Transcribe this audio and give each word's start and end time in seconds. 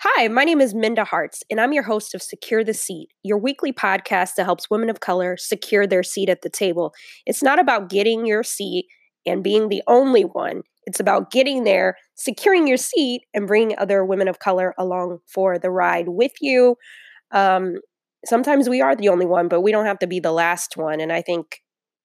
Hi, 0.00 0.28
my 0.28 0.44
name 0.44 0.60
is 0.60 0.74
Minda 0.74 1.04
Harts, 1.04 1.42
and 1.48 1.58
I'm 1.58 1.72
your 1.72 1.84
host 1.84 2.14
of 2.14 2.20
Secure 2.20 2.62
the 2.62 2.74
Seat, 2.74 3.08
your 3.22 3.38
weekly 3.38 3.72
podcast 3.72 4.34
that 4.34 4.44
helps 4.44 4.68
women 4.68 4.90
of 4.90 5.00
color 5.00 5.38
secure 5.38 5.86
their 5.86 6.02
seat 6.02 6.28
at 6.28 6.42
the 6.42 6.50
table. 6.50 6.92
It's 7.24 7.42
not 7.42 7.58
about 7.58 7.88
getting 7.88 8.26
your 8.26 8.42
seat 8.42 8.88
and 9.24 9.42
being 9.42 9.70
the 9.70 9.82
only 9.86 10.22
one, 10.22 10.64
it's 10.86 11.00
about 11.00 11.30
getting 11.30 11.64
there, 11.64 11.96
securing 12.14 12.68
your 12.68 12.76
seat, 12.76 13.22
and 13.32 13.46
bringing 13.46 13.76
other 13.78 14.04
women 14.04 14.28
of 14.28 14.38
color 14.38 14.74
along 14.76 15.20
for 15.26 15.58
the 15.58 15.70
ride 15.70 16.10
with 16.10 16.32
you. 16.42 16.76
Um, 17.30 17.76
sometimes 18.26 18.68
we 18.68 18.82
are 18.82 18.94
the 18.94 19.08
only 19.08 19.26
one, 19.26 19.48
but 19.48 19.62
we 19.62 19.72
don't 19.72 19.86
have 19.86 19.98
to 20.00 20.06
be 20.06 20.20
the 20.20 20.30
last 20.30 20.76
one. 20.76 21.00
And 21.00 21.10
I 21.10 21.22
think 21.22 21.62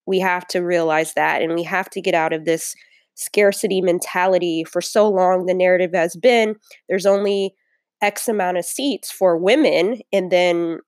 we 0.08 0.20
have 0.20 0.48
to 0.48 0.62
realize 0.62 1.14
that, 1.16 1.42
and 1.42 1.56
we 1.56 1.64
have 1.64 1.90
to 1.90 2.02
get 2.02 2.16
out 2.16 2.32
of 2.32 2.46
this 2.46 2.74
scarcity 3.16 3.82
mentality. 3.82 4.64
For 4.64 4.80
so 4.80 5.10
long, 5.10 5.46
the 5.46 5.54
narrative 5.54 5.92
has 5.94 6.16
been 6.16 6.56
there's 6.88 7.06
only 7.06 7.54
X 8.02 8.28
amount 8.28 8.58
of 8.58 8.66
seats 8.66 9.12
for 9.12 9.38
women. 9.38 10.02
And 10.12 10.32
then 10.32 10.80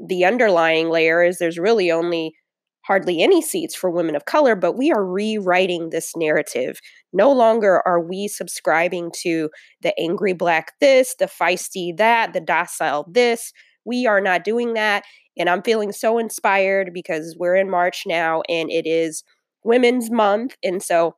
the 0.00 0.24
underlying 0.24 0.90
layer 0.90 1.22
is 1.22 1.38
there's 1.38 1.58
really 1.58 1.90
only 1.90 2.34
hardly 2.86 3.20
any 3.20 3.42
seats 3.42 3.74
for 3.74 3.90
women 3.90 4.14
of 4.14 4.26
color, 4.26 4.54
but 4.54 4.76
we 4.76 4.92
are 4.92 5.04
rewriting 5.04 5.90
this 5.90 6.12
narrative. 6.16 6.78
No 7.12 7.32
longer 7.32 7.82
are 7.84 8.00
we 8.00 8.28
subscribing 8.28 9.10
to 9.22 9.50
the 9.82 9.98
angry 9.98 10.32
black 10.32 10.72
this, 10.80 11.16
the 11.18 11.26
feisty 11.26 11.96
that, 11.96 12.32
the 12.32 12.40
docile 12.40 13.06
this. 13.10 13.52
We 13.84 14.06
are 14.06 14.20
not 14.20 14.44
doing 14.44 14.74
that. 14.74 15.04
And 15.36 15.50
I'm 15.50 15.62
feeling 15.62 15.92
so 15.92 16.18
inspired 16.18 16.92
because 16.94 17.36
we're 17.38 17.56
in 17.56 17.68
March 17.68 18.04
now 18.06 18.42
and 18.48 18.70
it 18.70 18.86
is 18.86 19.24
Women's 19.64 20.10
Month. 20.10 20.56
And 20.62 20.82
so, 20.82 21.16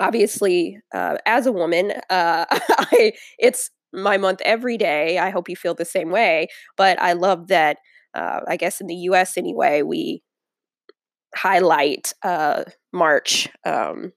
obviously, 0.00 0.78
uh, 0.94 1.16
as 1.26 1.46
a 1.46 1.52
woman, 1.52 1.92
uh, 2.10 2.46
I, 2.50 3.12
it's 3.38 3.70
my 3.96 4.18
month 4.18 4.40
every 4.44 4.76
day. 4.76 5.18
I 5.18 5.30
hope 5.30 5.48
you 5.48 5.56
feel 5.56 5.74
the 5.74 5.84
same 5.84 6.10
way. 6.10 6.48
But 6.76 7.00
I 7.00 7.14
love 7.14 7.48
that, 7.48 7.78
uh, 8.14 8.40
I 8.46 8.56
guess 8.56 8.80
in 8.80 8.86
the 8.86 8.94
US 8.94 9.36
anyway, 9.36 9.82
we 9.82 10.22
highlight 11.34 12.12
uh, 12.22 12.64
March 12.92 13.48
um, 13.64 14.12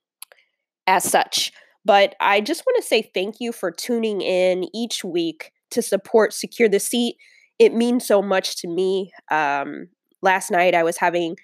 as 0.87 1.03
such. 1.03 1.51
But 1.85 2.15
I 2.19 2.41
just 2.41 2.63
want 2.65 2.81
to 2.81 2.87
say 2.87 3.09
thank 3.13 3.35
you 3.39 3.51
for 3.51 3.71
tuning 3.71 4.21
in 4.21 4.65
each 4.75 5.03
week 5.03 5.51
to 5.71 5.81
support 5.81 6.33
Secure 6.33 6.69
the 6.69 6.79
Seat. 6.79 7.15
It 7.57 7.73
means 7.73 8.05
so 8.05 8.21
much 8.21 8.57
to 8.61 8.67
me. 8.67 9.11
Um, 9.31 9.89
last 10.21 10.51
night 10.51 10.75
I 10.75 10.83
was 10.83 10.97
having 10.97 11.37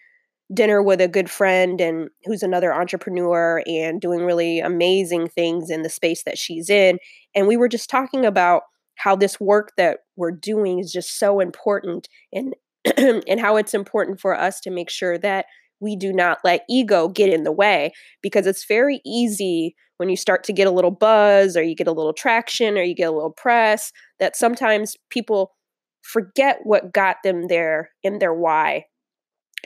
dinner 0.54 0.82
with 0.82 1.02
a 1.02 1.08
good 1.08 1.30
friend 1.30 1.82
and 1.82 2.10
who's 2.26 2.44
another 2.44 2.74
entrepreneur 2.74 3.64
and 3.66 4.00
doing 4.00 4.22
really 4.22 4.60
amazing 4.60 5.28
things 5.28 5.70
in 5.70 5.82
the 5.82 5.90
space 5.90 6.24
that 6.24 6.38
she's 6.38 6.70
in 6.70 7.00
and 7.34 7.48
we 7.48 7.58
were 7.58 7.68
just 7.68 7.90
talking 7.90 8.26
about 8.26 8.62
how 8.96 9.16
this 9.16 9.40
work 9.40 9.74
that 9.78 10.00
we're 10.16 10.32
doing 10.32 10.80
is 10.80 10.92
just 10.92 11.18
so 11.18 11.40
important 11.40 12.08
and 12.32 12.54
and 12.98 13.40
how 13.40 13.58
it's 13.58 13.74
important 13.74 14.20
for 14.20 14.40
us 14.40 14.60
to 14.60 14.70
make 14.70 14.90
sure 14.90 15.18
that 15.18 15.46
we 15.80 15.96
do 15.96 16.14
not 16.14 16.40
let 16.44 16.64
ego 16.70 17.08
get 17.08 17.34
in 17.34 17.44
the 17.44 17.52
way 17.52 17.92
because 18.22 18.46
it's 18.46 18.66
very 18.66 19.02
easy 19.06 19.76
when 19.98 20.10
you 20.10 20.18
start 20.18 20.44
to 20.44 20.54
get 20.54 20.68
a 20.68 20.72
little 20.72 20.92
buzz 20.92 21.58
or 21.58 21.64
you 21.64 21.76
get 21.76 21.88
a 21.88 21.92
little 21.92 22.14
traction 22.14 22.78
or 22.78 22.84
you 22.84 22.94
get 22.94 23.10
a 23.10 23.12
little 23.12 23.32
press 23.32 23.92
that 24.20 24.36
sometimes 24.36 24.96
people 25.10 25.54
forget 26.02 26.60
what 26.64 26.94
got 26.94 27.18
them 27.24 27.48
there 27.48 27.90
in 28.04 28.20
their 28.20 28.34
why 28.34 28.86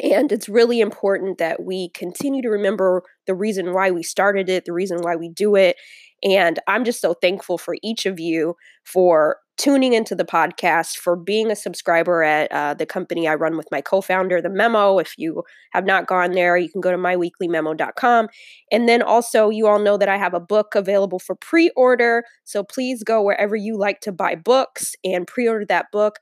and 0.03 0.31
it's 0.31 0.49
really 0.49 0.79
important 0.79 1.37
that 1.37 1.63
we 1.63 1.89
continue 1.89 2.41
to 2.41 2.49
remember 2.49 3.03
the 3.27 3.35
reason 3.35 3.73
why 3.73 3.91
we 3.91 4.03
started 4.03 4.49
it, 4.49 4.65
the 4.65 4.73
reason 4.73 4.99
why 5.01 5.15
we 5.15 5.29
do 5.29 5.55
it. 5.55 5.75
And 6.23 6.59
I'm 6.67 6.83
just 6.83 7.01
so 7.01 7.13
thankful 7.13 7.57
for 7.57 7.75
each 7.81 8.05
of 8.05 8.19
you 8.19 8.55
for 8.83 9.37
tuning 9.57 9.91
into 9.91 10.15
the 10.15 10.25
podcast, 10.25 10.95
for 10.97 11.17
being 11.17 11.51
a 11.51 11.55
subscriber 11.55 12.23
at 12.23 12.51
uh, 12.51 12.73
the 12.73 12.85
company 12.85 13.27
I 13.27 13.35
run 13.35 13.57
with 13.57 13.67
my 13.71 13.81
co 13.81 14.01
founder, 14.01 14.41
The 14.41 14.49
Memo. 14.49 14.99
If 14.99 15.13
you 15.17 15.43
have 15.71 15.85
not 15.85 16.07
gone 16.07 16.31
there, 16.31 16.57
you 16.57 16.69
can 16.69 16.81
go 16.81 16.91
to 16.91 16.97
myweeklymemo.com. 16.97 18.29
And 18.71 18.89
then 18.89 19.01
also, 19.01 19.49
you 19.49 19.67
all 19.67 19.79
know 19.79 19.97
that 19.97 20.09
I 20.09 20.17
have 20.17 20.33
a 20.33 20.39
book 20.39 20.75
available 20.75 21.19
for 21.19 21.35
pre 21.35 21.71
order. 21.75 22.23
So 22.45 22.63
please 22.63 23.03
go 23.03 23.21
wherever 23.21 23.55
you 23.55 23.77
like 23.77 23.99
to 24.01 24.11
buy 24.11 24.35
books 24.35 24.95
and 25.03 25.27
pre 25.27 25.47
order 25.47 25.65
that 25.65 25.87
book. 25.91 26.15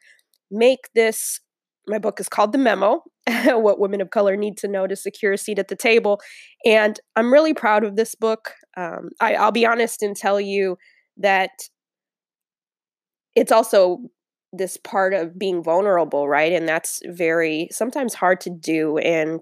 Make 0.49 0.89
this 0.95 1.39
my 1.87 1.99
book 1.99 2.19
is 2.19 2.29
called 2.29 2.51
The 2.51 2.57
Memo 2.57 3.03
What 3.45 3.79
Women 3.79 4.01
of 4.01 4.09
Color 4.09 4.35
Need 4.35 4.57
to 4.57 4.67
Know 4.67 4.87
to 4.87 4.95
Secure 4.95 5.33
a 5.33 5.37
Seat 5.37 5.59
at 5.59 5.67
the 5.67 5.75
Table. 5.75 6.19
And 6.65 6.99
I'm 7.15 7.31
really 7.31 7.53
proud 7.53 7.83
of 7.83 7.95
this 7.95 8.15
book. 8.15 8.53
Um, 8.75 9.09
I, 9.19 9.35
I'll 9.35 9.51
be 9.51 9.65
honest 9.65 10.03
and 10.03 10.15
tell 10.15 10.39
you 10.39 10.77
that 11.17 11.51
it's 13.35 13.51
also 13.51 13.99
this 14.53 14.77
part 14.77 15.13
of 15.13 15.37
being 15.37 15.63
vulnerable, 15.63 16.27
right? 16.27 16.51
And 16.51 16.67
that's 16.67 17.01
very 17.05 17.69
sometimes 17.71 18.13
hard 18.13 18.41
to 18.41 18.49
do. 18.49 18.97
And 18.97 19.39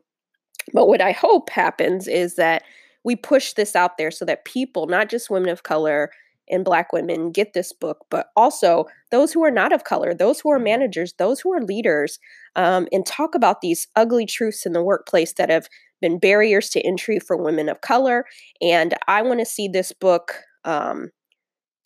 but 0.73 0.88
what 0.88 1.01
I 1.01 1.11
hope 1.11 1.50
happens 1.50 2.07
is 2.07 2.35
that 2.35 2.63
we 3.03 3.16
push 3.16 3.53
this 3.53 3.75
out 3.75 3.97
there 3.97 4.09
so 4.09 4.25
that 4.25 4.45
people, 4.45 4.88
not 4.88 5.09
just 5.09 5.29
women 5.29 5.50
of 5.50 5.63
color, 5.63 6.09
and 6.50 6.66
Black 6.66 6.94
women 6.94 7.31
get 7.31 7.53
this 7.53 7.73
book, 7.73 8.06
but 8.09 8.28
also 8.35 8.85
those 9.11 9.33
who 9.33 9.44
are 9.44 9.51
not 9.51 9.73
of 9.73 9.83
color, 9.83 10.13
those 10.13 10.39
who 10.39 10.50
are 10.50 10.57
mm-hmm. 10.57 10.66
managers, 10.66 11.13
those 11.17 11.39
who 11.39 11.53
are 11.53 11.61
leaders, 11.61 12.19
um, 12.56 12.88
and 12.91 13.06
talk 13.06 13.35
about 13.35 13.61
these 13.61 13.88
ugly 13.95 14.25
truths 14.25 14.66
in 14.66 14.73
the 14.73 14.84
workplace 14.84 15.34
that 15.34 15.50
have 15.50 15.67
been 16.01 16.19
barriers 16.19 16.69
to 16.69 16.81
entry 16.81 17.19
for 17.19 17.35
women 17.38 17.69
of 17.69 17.81
color. 17.81 18.25
And 18.61 18.94
I 19.07 19.22
want 19.22 19.39
to 19.39 19.45
see 19.45 19.67
this 19.67 19.91
book 19.91 20.35
um, 20.63 21.09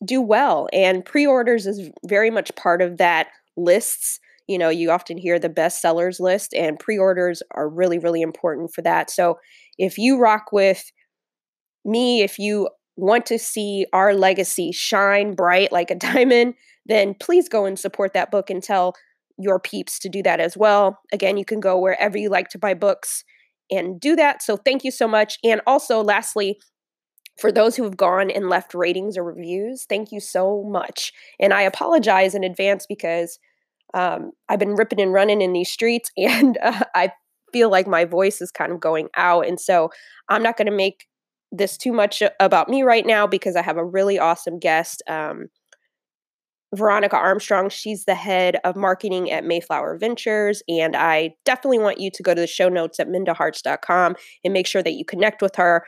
do 0.06 0.22
well. 0.22 0.68
And 0.74 1.06
pre 1.06 1.26
orders 1.26 1.68
is 1.68 1.90
very 2.06 2.30
much 2.30 2.56
part 2.56 2.82
of 2.82 2.98
that 2.98 3.28
lists. 3.58 4.20
You 4.48 4.58
know, 4.58 4.70
you 4.70 4.90
often 4.90 5.18
hear 5.18 5.38
the 5.38 5.50
bestsellers 5.50 6.20
list, 6.20 6.54
and 6.54 6.80
pre 6.80 6.98
orders 6.98 7.44
are 7.52 7.70
really, 7.70 8.00
really 8.00 8.22
important 8.22 8.74
for 8.74 8.82
that. 8.82 9.12
So 9.12 9.38
if 9.78 9.98
you 9.98 10.18
rock 10.18 10.52
with 10.52 10.92
me, 11.86 12.22
if 12.22 12.40
you 12.40 12.68
want 13.00 13.26
to 13.28 13.40
see 13.40 13.86
our 13.94 14.14
legacy 14.14 14.72
shine 14.72 15.34
bright 15.34 15.72
like 15.72 15.92
a 15.92 15.96
diamond, 16.10 16.56
then 16.86 17.16
please 17.20 17.50
go 17.50 17.66
and 17.66 17.78
support 17.78 18.14
that 18.14 18.32
book 18.32 18.50
and 18.50 18.62
tell 18.62 18.96
your 19.38 19.60
peeps 19.60 20.00
to 20.00 20.10
do 20.10 20.22
that 20.24 20.40
as 20.40 20.58
well. 20.58 21.00
Again, 21.14 21.38
you 21.38 21.46
can 21.46 21.60
go 21.60 21.80
wherever 21.80 22.18
you 22.18 22.30
like 22.30 22.50
to 22.50 22.60
buy 22.60 22.74
books 22.74 23.24
and 23.72 24.00
do 24.00 24.16
that. 24.16 24.42
So 24.42 24.58
thank 24.58 24.84
you 24.84 24.92
so 24.92 25.08
much. 25.08 25.38
And 25.44 25.62
also, 25.66 26.04
lastly, 26.04 26.60
for 27.40 27.52
those 27.52 27.76
who 27.76 27.84
have 27.84 27.96
gone 27.96 28.30
and 28.30 28.50
left 28.50 28.74
ratings 28.74 29.18
or 29.18 29.24
reviews, 29.24 29.86
thank 29.88 30.12
you 30.12 30.20
so 30.20 30.64
much. 30.64 31.14
And 31.40 31.54
I 31.54 31.62
apologize 31.62 32.36
in 32.36 32.44
advance 32.44 32.86
because 32.88 33.40
um, 33.94 34.32
I've 34.50 34.60
been 34.60 34.76
ripping 34.76 35.00
and 35.00 35.14
running 35.14 35.42
in 35.42 35.54
these 35.54 35.72
streets 35.72 36.12
and 36.18 36.58
uh, 36.62 36.84
I 36.94 37.12
feel 37.54 37.72
like 37.72 37.88
my 37.88 38.06
voice 38.06 38.42
is 38.42 38.52
kind 38.52 38.72
of 38.72 38.80
going 38.80 39.08
out. 39.16 39.48
And 39.48 39.60
so 39.60 39.90
I'm 40.28 40.44
not 40.44 40.58
going 40.58 40.68
to 40.68 40.76
make 40.76 41.06
this 41.52 41.78
too 41.78 41.92
much 41.92 42.22
about 42.40 42.70
me 42.70 42.84
right 42.84 43.06
now 43.06 43.26
because 43.28 43.56
I 43.56 43.62
have 43.62 43.78
a 43.78 43.86
really 43.86 44.20
awesome 44.20 44.60
guest. 44.60 45.02
Um, 45.08 45.48
Veronica 46.76 47.16
Armstrong, 47.16 47.70
she's 47.70 48.06
the 48.06 48.16
head 48.16 48.58
of 48.64 48.76
marketing 48.76 49.32
at 49.32 49.44
Mayflower 49.44 49.98
Venues. 49.98 50.62
And 50.70 50.96
I 50.96 51.34
definitely 51.44 51.80
want 51.80 52.00
you 52.00 52.12
to 52.12 52.24
go 52.24 52.36
to 52.36 52.42
the 52.42 52.48
show 52.48 52.70
notes 52.70 53.00
at 53.00 53.08
mindaharts.com 53.08 54.16
and 54.44 54.54
make 54.54 54.68
sure 54.68 54.84
that 54.84 54.94
you 54.94 55.04
connect 55.04 55.42
with 55.42 55.56
her. 55.56 55.86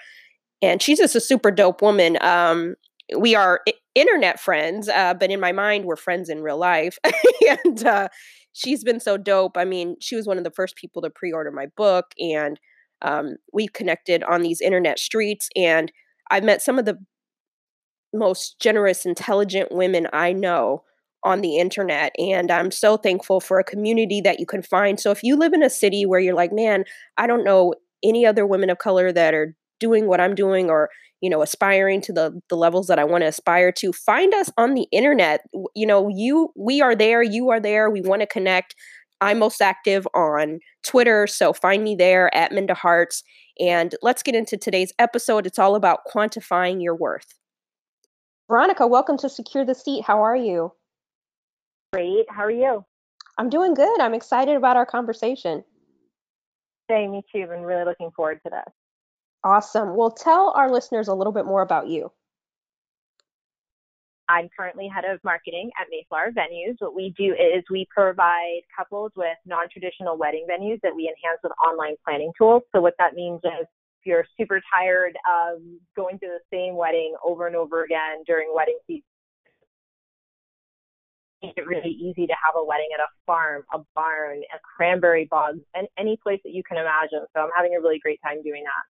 And 0.62 0.82
she's 0.82 0.98
just 0.98 1.16
a 1.16 1.22
super 1.22 1.52
dope 1.52 1.82
woman. 1.82 2.18
Um, 2.22 2.76
we 3.18 3.36
are 3.36 3.62
internet 3.94 4.40
friends, 4.40 4.90
uh, 4.90 5.14
but 5.14 5.30
in 5.32 5.40
my 5.40 5.52
mind, 5.52 5.86
we're 5.86 5.96
friends 5.96 6.30
in 6.30 6.42
real 6.42 6.58
life. 6.58 6.98
and 7.66 7.86
uh, 7.86 8.08
she's 8.54 8.84
been 8.84 9.00
so 9.00 9.18
dope. 9.18 9.58
I 9.58 9.66
mean, 9.66 9.98
she 10.00 10.16
was 10.16 10.28
one 10.28 10.38
of 10.38 10.44
the 10.44 10.52
first 10.52 10.76
people 10.76 11.02
to 11.04 11.10
pre 11.12 11.32
order 11.32 11.52
my 11.52 11.68
book. 11.78 12.14
And 12.20 12.60
um, 13.02 13.36
we 13.54 13.68
connected 13.68 14.24
on 14.24 14.42
these 14.42 14.62
internet 14.62 15.00
streets 15.00 15.50
and 15.56 15.92
i've 16.30 16.44
met 16.44 16.62
some 16.62 16.80
of 16.80 16.86
the 16.86 16.98
most 18.14 18.60
generous 18.60 19.06
intelligent 19.06 19.72
women 19.72 20.08
i 20.14 20.34
know 20.34 20.84
on 21.24 21.42
the 21.42 21.58
internet 21.58 22.14
and 22.18 22.52
i'm 22.52 22.72
so 22.72 22.98
thankful 22.98 23.40
for 23.40 23.60
a 23.60 23.64
community 23.64 24.22
that 24.22 24.40
you 24.40 24.46
can 24.46 24.62
find. 24.62 25.00
So 25.00 25.12
if 25.12 25.24
you 25.24 25.38
live 25.38 25.54
in 25.54 25.64
a 25.64 25.70
city 25.70 26.06
where 26.06 26.20
you're 26.20 26.36
like 26.36 26.52
man 26.52 26.84
i 27.18 27.28
don't 27.28 27.44
know 27.44 27.74
any 28.04 28.26
other 28.26 28.46
women 28.46 28.70
of 28.70 28.80
color 28.80 29.12
that 29.12 29.34
are 29.34 29.56
doing 29.80 30.08
what 30.08 30.20
i'm 30.20 30.36
doing 30.36 30.70
or 30.70 30.90
you 31.22 31.30
know 31.30 31.42
aspiring 31.42 32.02
to 32.02 32.14
the 32.14 32.42
the 32.50 32.58
levels 32.58 32.88
that 32.88 33.00
i 33.00 33.04
want 33.04 33.22
to 33.22 33.28
aspire 33.28 33.72
to 33.72 33.94
find 33.94 34.34
us 34.34 34.50
on 34.58 34.74
the 34.74 34.88
internet. 34.92 35.42
You 35.76 35.86
know 35.86 36.10
you 36.10 36.50
we 36.56 36.82
are 36.82 36.96
there 36.96 37.22
you 37.22 37.50
are 37.50 37.60
there 37.60 37.90
we 37.90 38.02
want 38.02 38.22
to 38.22 38.28
connect 38.28 38.76
I'm 39.22 39.38
most 39.38 39.62
active 39.62 40.08
on 40.16 40.60
Twitter, 40.84 41.28
so 41.28 41.54
find 41.54 41.84
me 41.84 41.96
there 41.96 42.34
at 42.36 42.52
Minda 42.52 42.74
Harts. 42.74 43.24
And 43.60 43.94
let's 44.02 44.24
get 44.24 44.34
into 44.34 44.58
today's 44.58 44.92
episode. 44.98 45.46
It's 45.46 45.60
all 45.60 45.76
about 45.76 46.00
quantifying 46.12 46.82
your 46.82 46.96
worth. 46.96 47.36
Veronica, 48.50 48.88
welcome 48.88 49.18
to 49.20 49.30
Secure 49.30 49.64
the 49.64 49.76
Seat. 49.76 50.04
How 50.04 50.24
are 50.24 50.36
you? 50.36 50.74
Great. 51.94 52.26
How 52.30 52.44
are 52.44 52.52
you? 52.52 52.84
I'm 53.38 53.50
doing 53.50 53.76
good. 53.76 54.02
I'm 54.02 54.16
excited 54.16 54.56
about 54.56 54.76
our 54.76 54.86
conversation. 54.86 55.64
Same, 56.90 57.12
me 57.12 57.22
too. 57.32 57.48
I'm 57.52 57.62
really 57.62 57.86
looking 57.86 58.10
forward 58.16 58.40
to 58.44 58.50
this. 58.50 58.74
Awesome. 59.44 59.96
Well, 59.96 60.12
tell 60.12 60.52
our 60.56 60.72
listeners 60.72 61.08
a 61.08 61.14
little 61.14 61.34
bit 61.34 61.46
more 61.46 61.62
about 61.62 61.88
you. 61.88 62.12
I'm 64.30 64.50
currently 64.58 64.88
head 64.88 65.06
of 65.06 65.20
marketing 65.24 65.72
at 65.80 65.88
Mayflower 65.90 66.32
Venues. 66.32 66.76
What 66.80 66.96
we 66.96 67.14
do 67.18 67.34
is 67.34 67.64
we 67.70 67.88
provide 67.94 68.62
couples 68.76 69.12
with 69.16 69.38
non 69.46 69.68
traditional 69.72 70.18
wedding 70.18 70.46
venues 70.50 70.80
that 70.84 70.96
we 70.96 71.04
enhance 71.04 71.40
with 71.44 71.52
online 71.66 71.96
planning 72.06 72.32
tools. 72.38 72.64
So, 72.74 72.82
what 72.82 72.94
that 73.00 73.14
means 73.14 73.42
is 73.44 73.68
if 74.02 74.06
you're 74.06 74.26
super 74.40 74.62
tired 74.74 75.18
of 75.30 75.62
going 75.96 76.18
to 76.20 76.28
the 76.28 76.40
same 76.52 76.76
wedding 76.76 77.16
over 77.26 77.48
and 77.48 77.56
over 77.56 77.84
again 77.84 78.24
during 78.26 78.52
wedding 78.56 78.80
season, 78.88 79.04
make 81.44 81.54
it 81.58 81.68
really 81.68 81.90
easy 81.92 82.28
to 82.28 82.34
have 82.34 82.56
a 82.56 82.64
wedding 82.64 82.90
at 82.94 83.00
a 83.00 83.10
farm, 83.26 83.64
a 83.74 83.80
barn, 83.96 84.42
a 84.54 84.60
cranberry 84.76 85.28
bog, 85.30 85.60
and 85.76 85.88
any 85.98 86.18
place 86.24 86.40
that 86.44 86.52
you 86.52 86.64
can 86.64 86.78
imagine. 86.78 87.26
So 87.36 87.42
I'm 87.42 87.50
having 87.56 87.76
a 87.76 87.82
really 87.82 88.00
great 88.00 88.20
time 88.24 88.42
doing 88.44 88.64
that. 88.64 88.84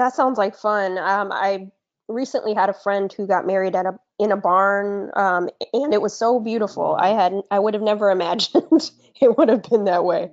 That 0.00 0.14
sounds 0.14 0.38
like 0.38 0.56
fun. 0.56 0.98
Um, 0.98 1.30
I 1.30 1.70
recently 2.08 2.54
had 2.54 2.68
a 2.68 2.74
friend 2.74 3.12
who 3.12 3.26
got 3.26 3.46
married 3.46 3.74
at 3.74 3.86
a 3.86 3.98
in 4.18 4.30
a 4.30 4.36
barn, 4.36 5.10
um, 5.16 5.48
and 5.72 5.92
it 5.92 6.00
was 6.00 6.16
so 6.16 6.38
beautiful. 6.40 6.96
I 6.98 7.08
had 7.08 7.32
I 7.50 7.58
would 7.58 7.74
have 7.74 7.82
never 7.82 8.10
imagined 8.18 8.90
it 9.20 9.36
would 9.36 9.48
have 9.48 9.62
been 9.62 9.84
that 9.84 10.04
way. 10.04 10.30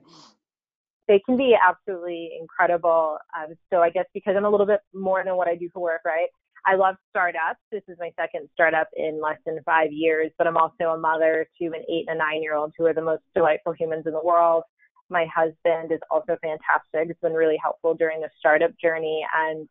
They 1.08 1.22
can 1.26 1.36
be 1.36 1.56
absolutely 1.62 2.32
incredible. 2.40 3.18
Um, 3.38 3.56
so 3.72 3.80
I 3.80 3.90
guess 3.90 4.06
because 4.14 4.36
I'm 4.38 4.46
a 4.46 4.50
little 4.50 4.66
bit 4.66 4.80
more 4.94 5.24
than 5.24 5.36
what 5.36 5.48
I 5.48 5.56
do 5.56 5.70
for 5.74 5.82
work, 5.82 6.02
right? 6.06 6.30
I 6.66 6.76
love 6.76 6.96
startups. 7.10 7.60
This 7.72 7.82
is 7.88 7.98
my 8.00 8.12
second 8.20 8.48
startup 8.54 8.88
in 8.96 9.20
less 9.22 9.38
than 9.46 9.60
five 9.66 9.92
years, 9.92 10.32
but 10.38 10.46
I'm 10.46 10.58
also 10.58 10.92
a 10.94 10.98
mother 10.98 11.48
to 11.60 11.66
an 11.66 11.84
eight 11.90 12.06
and 12.08 12.16
a 12.16 12.20
nine 12.20 12.44
year 12.44 12.56
old 12.56 12.74
who 12.78 12.86
are 12.86 12.94
the 12.94 13.02
most 13.02 13.24
delightful 13.34 13.74
humans 13.74 14.04
in 14.06 14.14
the 14.14 14.24
world. 14.24 14.64
My 15.10 15.26
husband 15.34 15.92
is 15.92 16.00
also 16.10 16.38
fantastic. 16.42 17.10
It's 17.10 17.20
been 17.20 17.34
really 17.34 17.58
helpful 17.62 17.96
during 17.96 18.22
the 18.22 18.30
startup 18.40 18.72
journey. 18.80 19.26
And 19.36 19.68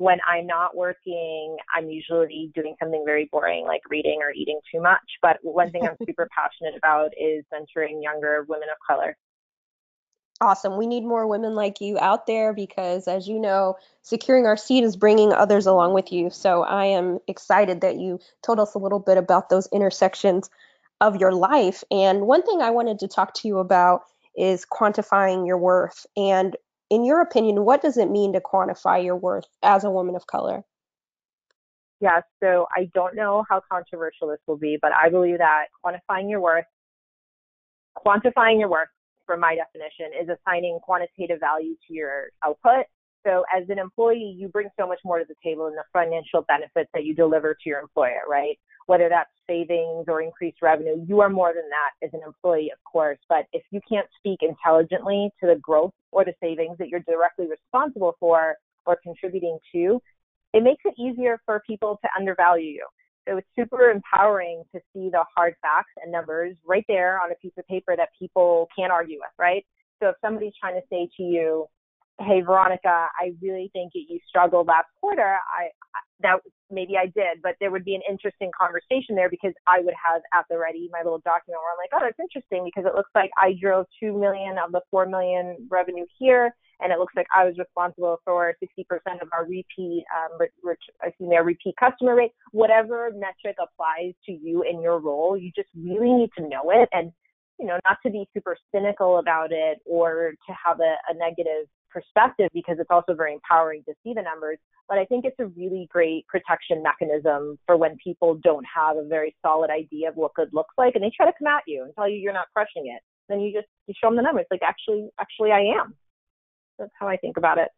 when 0.00 0.16
I'm 0.26 0.46
not 0.46 0.74
working, 0.74 1.58
I'm 1.76 1.90
usually 1.90 2.50
doing 2.54 2.74
something 2.80 3.02
very 3.04 3.28
boring 3.30 3.66
like 3.66 3.82
reading 3.90 4.20
or 4.22 4.32
eating 4.32 4.58
too 4.72 4.80
much. 4.80 5.04
But 5.20 5.36
one 5.42 5.70
thing 5.70 5.82
I'm 5.86 5.96
super 6.06 6.26
passionate 6.34 6.74
about 6.74 7.10
is 7.20 7.44
mentoring 7.52 8.02
younger 8.02 8.46
women 8.48 8.68
of 8.70 8.78
color. 8.84 9.14
Awesome. 10.40 10.78
We 10.78 10.86
need 10.86 11.04
more 11.04 11.26
women 11.26 11.54
like 11.54 11.82
you 11.82 11.98
out 11.98 12.26
there 12.26 12.54
because, 12.54 13.08
as 13.08 13.28
you 13.28 13.38
know, 13.38 13.76
securing 14.00 14.46
our 14.46 14.56
seat 14.56 14.84
is 14.84 14.96
bringing 14.96 15.34
others 15.34 15.66
along 15.66 15.92
with 15.92 16.10
you. 16.10 16.30
So 16.30 16.62
I 16.62 16.86
am 16.86 17.18
excited 17.28 17.82
that 17.82 17.96
you 17.96 18.20
told 18.42 18.58
us 18.58 18.74
a 18.74 18.78
little 18.78 19.00
bit 19.00 19.18
about 19.18 19.50
those 19.50 19.68
intersections 19.70 20.48
of 21.02 21.16
your 21.16 21.32
life. 21.32 21.84
And 21.90 22.22
one 22.22 22.42
thing 22.42 22.62
I 22.62 22.70
wanted 22.70 23.00
to 23.00 23.08
talk 23.08 23.34
to 23.34 23.48
you 23.48 23.58
about 23.58 24.04
is 24.34 24.64
quantifying 24.64 25.46
your 25.46 25.58
worth. 25.58 26.06
And 26.16 26.56
in 26.90 27.04
your 27.04 27.20
opinion, 27.20 27.64
what 27.64 27.80
does 27.80 27.96
it 27.96 28.10
mean 28.10 28.32
to 28.32 28.40
quantify 28.40 29.02
your 29.02 29.16
worth 29.16 29.46
as 29.62 29.84
a 29.84 29.90
woman 29.90 30.16
of 30.16 30.26
color? 30.26 30.64
Yeah, 32.00 32.20
so 32.42 32.66
I 32.76 32.90
don't 32.94 33.14
know 33.14 33.44
how 33.48 33.62
controversial 33.70 34.28
this 34.28 34.40
will 34.46 34.56
be, 34.56 34.78
but 34.80 34.92
I 34.92 35.08
believe 35.08 35.38
that 35.38 35.66
quantifying 35.84 36.28
your 36.28 36.40
worth, 36.40 36.64
quantifying 38.04 38.58
your 38.58 38.70
worth 38.70 38.88
from 39.26 39.40
my 39.40 39.54
definition, 39.54 40.10
is 40.20 40.28
assigning 40.28 40.78
quantitative 40.82 41.40
value 41.40 41.76
to 41.86 41.94
your 41.94 42.30
output. 42.44 42.86
So 43.26 43.44
as 43.54 43.68
an 43.68 43.78
employee, 43.78 44.34
you 44.38 44.48
bring 44.48 44.68
so 44.78 44.86
much 44.86 45.00
more 45.04 45.18
to 45.18 45.24
the 45.28 45.34
table 45.44 45.66
in 45.66 45.74
the 45.74 45.84
financial 45.92 46.42
benefits 46.42 46.90
that 46.94 47.04
you 47.04 47.14
deliver 47.14 47.54
to 47.54 47.68
your 47.68 47.80
employer, 47.80 48.22
right? 48.28 48.58
Whether 48.86 49.08
that's 49.08 49.30
savings 49.46 50.06
or 50.08 50.22
increased 50.22 50.62
revenue, 50.62 51.04
you 51.06 51.20
are 51.20 51.28
more 51.28 51.52
than 51.52 51.68
that 51.68 52.06
as 52.06 52.10
an 52.14 52.20
employee, 52.26 52.70
of 52.72 52.78
course. 52.90 53.18
But 53.28 53.46
if 53.52 53.62
you 53.70 53.80
can't 53.88 54.06
speak 54.18 54.40
intelligently 54.42 55.30
to 55.40 55.46
the 55.46 55.60
growth 55.60 55.92
or 56.12 56.24
the 56.24 56.34
savings 56.42 56.78
that 56.78 56.88
you're 56.88 57.00
directly 57.00 57.46
responsible 57.46 58.16
for 58.18 58.56
or 58.86 58.98
contributing 59.02 59.58
to, 59.72 60.00
it 60.52 60.62
makes 60.62 60.82
it 60.84 60.94
easier 60.98 61.40
for 61.44 61.62
people 61.66 61.98
to 62.02 62.08
undervalue 62.18 62.70
you. 62.70 62.86
So 63.28 63.36
it's 63.36 63.46
super 63.54 63.90
empowering 63.90 64.64
to 64.74 64.80
see 64.92 65.10
the 65.10 65.24
hard 65.36 65.54
facts 65.62 65.92
and 66.02 66.10
numbers 66.10 66.56
right 66.66 66.84
there 66.88 67.20
on 67.22 67.30
a 67.30 67.34
piece 67.36 67.52
of 67.58 67.66
paper 67.66 67.94
that 67.96 68.08
people 68.18 68.66
can't 68.76 68.90
argue 68.90 69.18
with, 69.18 69.30
right? 69.38 69.64
So 70.02 70.08
if 70.08 70.16
somebody's 70.24 70.54
trying 70.58 70.80
to 70.80 70.86
say 70.90 71.08
to 71.18 71.22
you, 71.22 71.66
hey 72.20 72.42
Veronica, 72.42 73.08
I 73.18 73.32
really 73.40 73.70
think 73.72 73.92
that 73.94 74.04
you 74.08 74.18
struggled 74.28 74.66
last 74.66 74.88
quarter. 75.00 75.38
I 75.48 75.70
that 76.22 76.36
maybe 76.70 76.96
I 76.96 77.06
did, 77.06 77.40
but 77.42 77.56
there 77.60 77.70
would 77.70 77.84
be 77.84 77.94
an 77.94 78.02
interesting 78.08 78.50
conversation 78.52 79.16
there 79.16 79.30
because 79.30 79.54
I 79.66 79.80
would 79.80 79.94
have 79.96 80.20
at 80.34 80.44
the 80.50 80.58
ready 80.58 80.90
my 80.92 81.00
little 81.02 81.20
document 81.24 81.60
where 81.64 81.72
I'm 81.72 81.80
like, 81.80 81.90
oh, 81.94 82.04
that's 82.04 82.20
interesting 82.20 82.64
because 82.64 82.84
it 82.86 82.94
looks 82.94 83.10
like 83.14 83.30
I 83.38 83.56
drove 83.60 83.86
two 83.98 84.12
million 84.12 84.56
of 84.58 84.72
the 84.72 84.82
four 84.90 85.06
million 85.06 85.56
revenue 85.70 86.04
here, 86.18 86.54
and 86.80 86.92
it 86.92 86.98
looks 86.98 87.14
like 87.16 87.26
I 87.34 87.46
was 87.46 87.56
responsible 87.56 88.20
for 88.24 88.54
60% 88.62 88.84
of 89.22 89.28
our 89.32 89.46
repeat, 89.46 90.04
um, 90.12 90.38
excuse 91.02 91.30
me, 91.30 91.36
our 91.36 91.44
repeat 91.44 91.74
customer 91.80 92.14
rate. 92.14 92.32
Whatever 92.52 93.10
metric 93.16 93.56
applies 93.56 94.12
to 94.26 94.32
you 94.32 94.62
in 94.62 94.82
your 94.82 95.00
role, 95.00 95.38
you 95.38 95.50
just 95.56 95.70
really 95.74 96.12
need 96.12 96.30
to 96.36 96.46
know 96.46 96.70
it 96.70 96.88
and 96.92 97.12
you 97.58 97.66
know 97.66 97.78
not 97.84 97.98
to 98.04 98.10
be 98.10 98.28
super 98.32 98.56
cynical 98.74 99.18
about 99.18 99.52
it 99.52 99.78
or 99.84 100.32
to 100.46 100.54
have 100.64 100.80
a, 100.80 100.96
a 101.08 101.14
negative 101.14 101.66
perspective 101.90 102.48
because 102.52 102.78
it's 102.78 102.90
also 102.90 103.14
very 103.14 103.34
empowering 103.34 103.82
to 103.84 103.94
see 104.02 104.14
the 104.14 104.22
numbers. 104.22 104.58
But 104.88 104.98
I 104.98 105.04
think 105.04 105.24
it's 105.24 105.38
a 105.38 105.46
really 105.46 105.88
great 105.90 106.26
protection 106.26 106.82
mechanism 106.82 107.58
for 107.66 107.76
when 107.76 107.96
people 108.02 108.34
don't 108.42 108.64
have 108.74 108.96
a 108.96 109.04
very 109.04 109.34
solid 109.42 109.70
idea 109.70 110.08
of 110.08 110.16
what 110.16 110.34
good 110.34 110.50
looks 110.52 110.74
like 110.78 110.94
and 110.94 111.04
they 111.04 111.12
try 111.16 111.26
to 111.26 111.32
come 111.38 111.46
at 111.46 111.62
you 111.66 111.84
and 111.84 111.94
tell 111.94 112.08
you 112.08 112.16
you're 112.16 112.32
not 112.32 112.48
crushing 112.54 112.86
it. 112.86 113.02
Then 113.28 113.40
you 113.40 113.52
just 113.52 113.68
you 113.86 113.94
show 114.00 114.08
them 114.08 114.16
the 114.16 114.22
numbers. 114.22 114.46
Like 114.50 114.62
actually, 114.62 115.08
actually 115.20 115.52
I 115.52 115.60
am. 115.80 115.94
That's 116.78 116.90
how 116.98 117.08
I 117.08 117.16
think 117.16 117.36
about 117.36 117.58
it. 117.58 117.68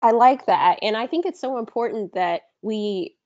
I 0.00 0.10
like 0.10 0.46
that. 0.46 0.78
And 0.82 0.96
I 0.96 1.06
think 1.06 1.24
it's 1.26 1.40
so 1.40 1.58
important 1.58 2.14
that 2.14 2.42
we, 2.62 3.16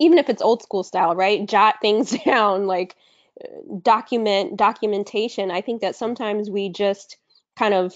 even 0.00 0.18
if 0.18 0.28
it's 0.28 0.42
old 0.42 0.62
school 0.62 0.82
style, 0.82 1.14
right, 1.14 1.46
jot 1.48 1.76
things 1.80 2.10
down, 2.24 2.66
like 2.66 2.96
document 3.82 4.56
documentation. 4.56 5.50
I 5.50 5.60
think 5.60 5.80
that 5.80 5.96
sometimes 5.96 6.50
we 6.50 6.68
just 6.68 7.16
kind 7.56 7.74
of 7.74 7.94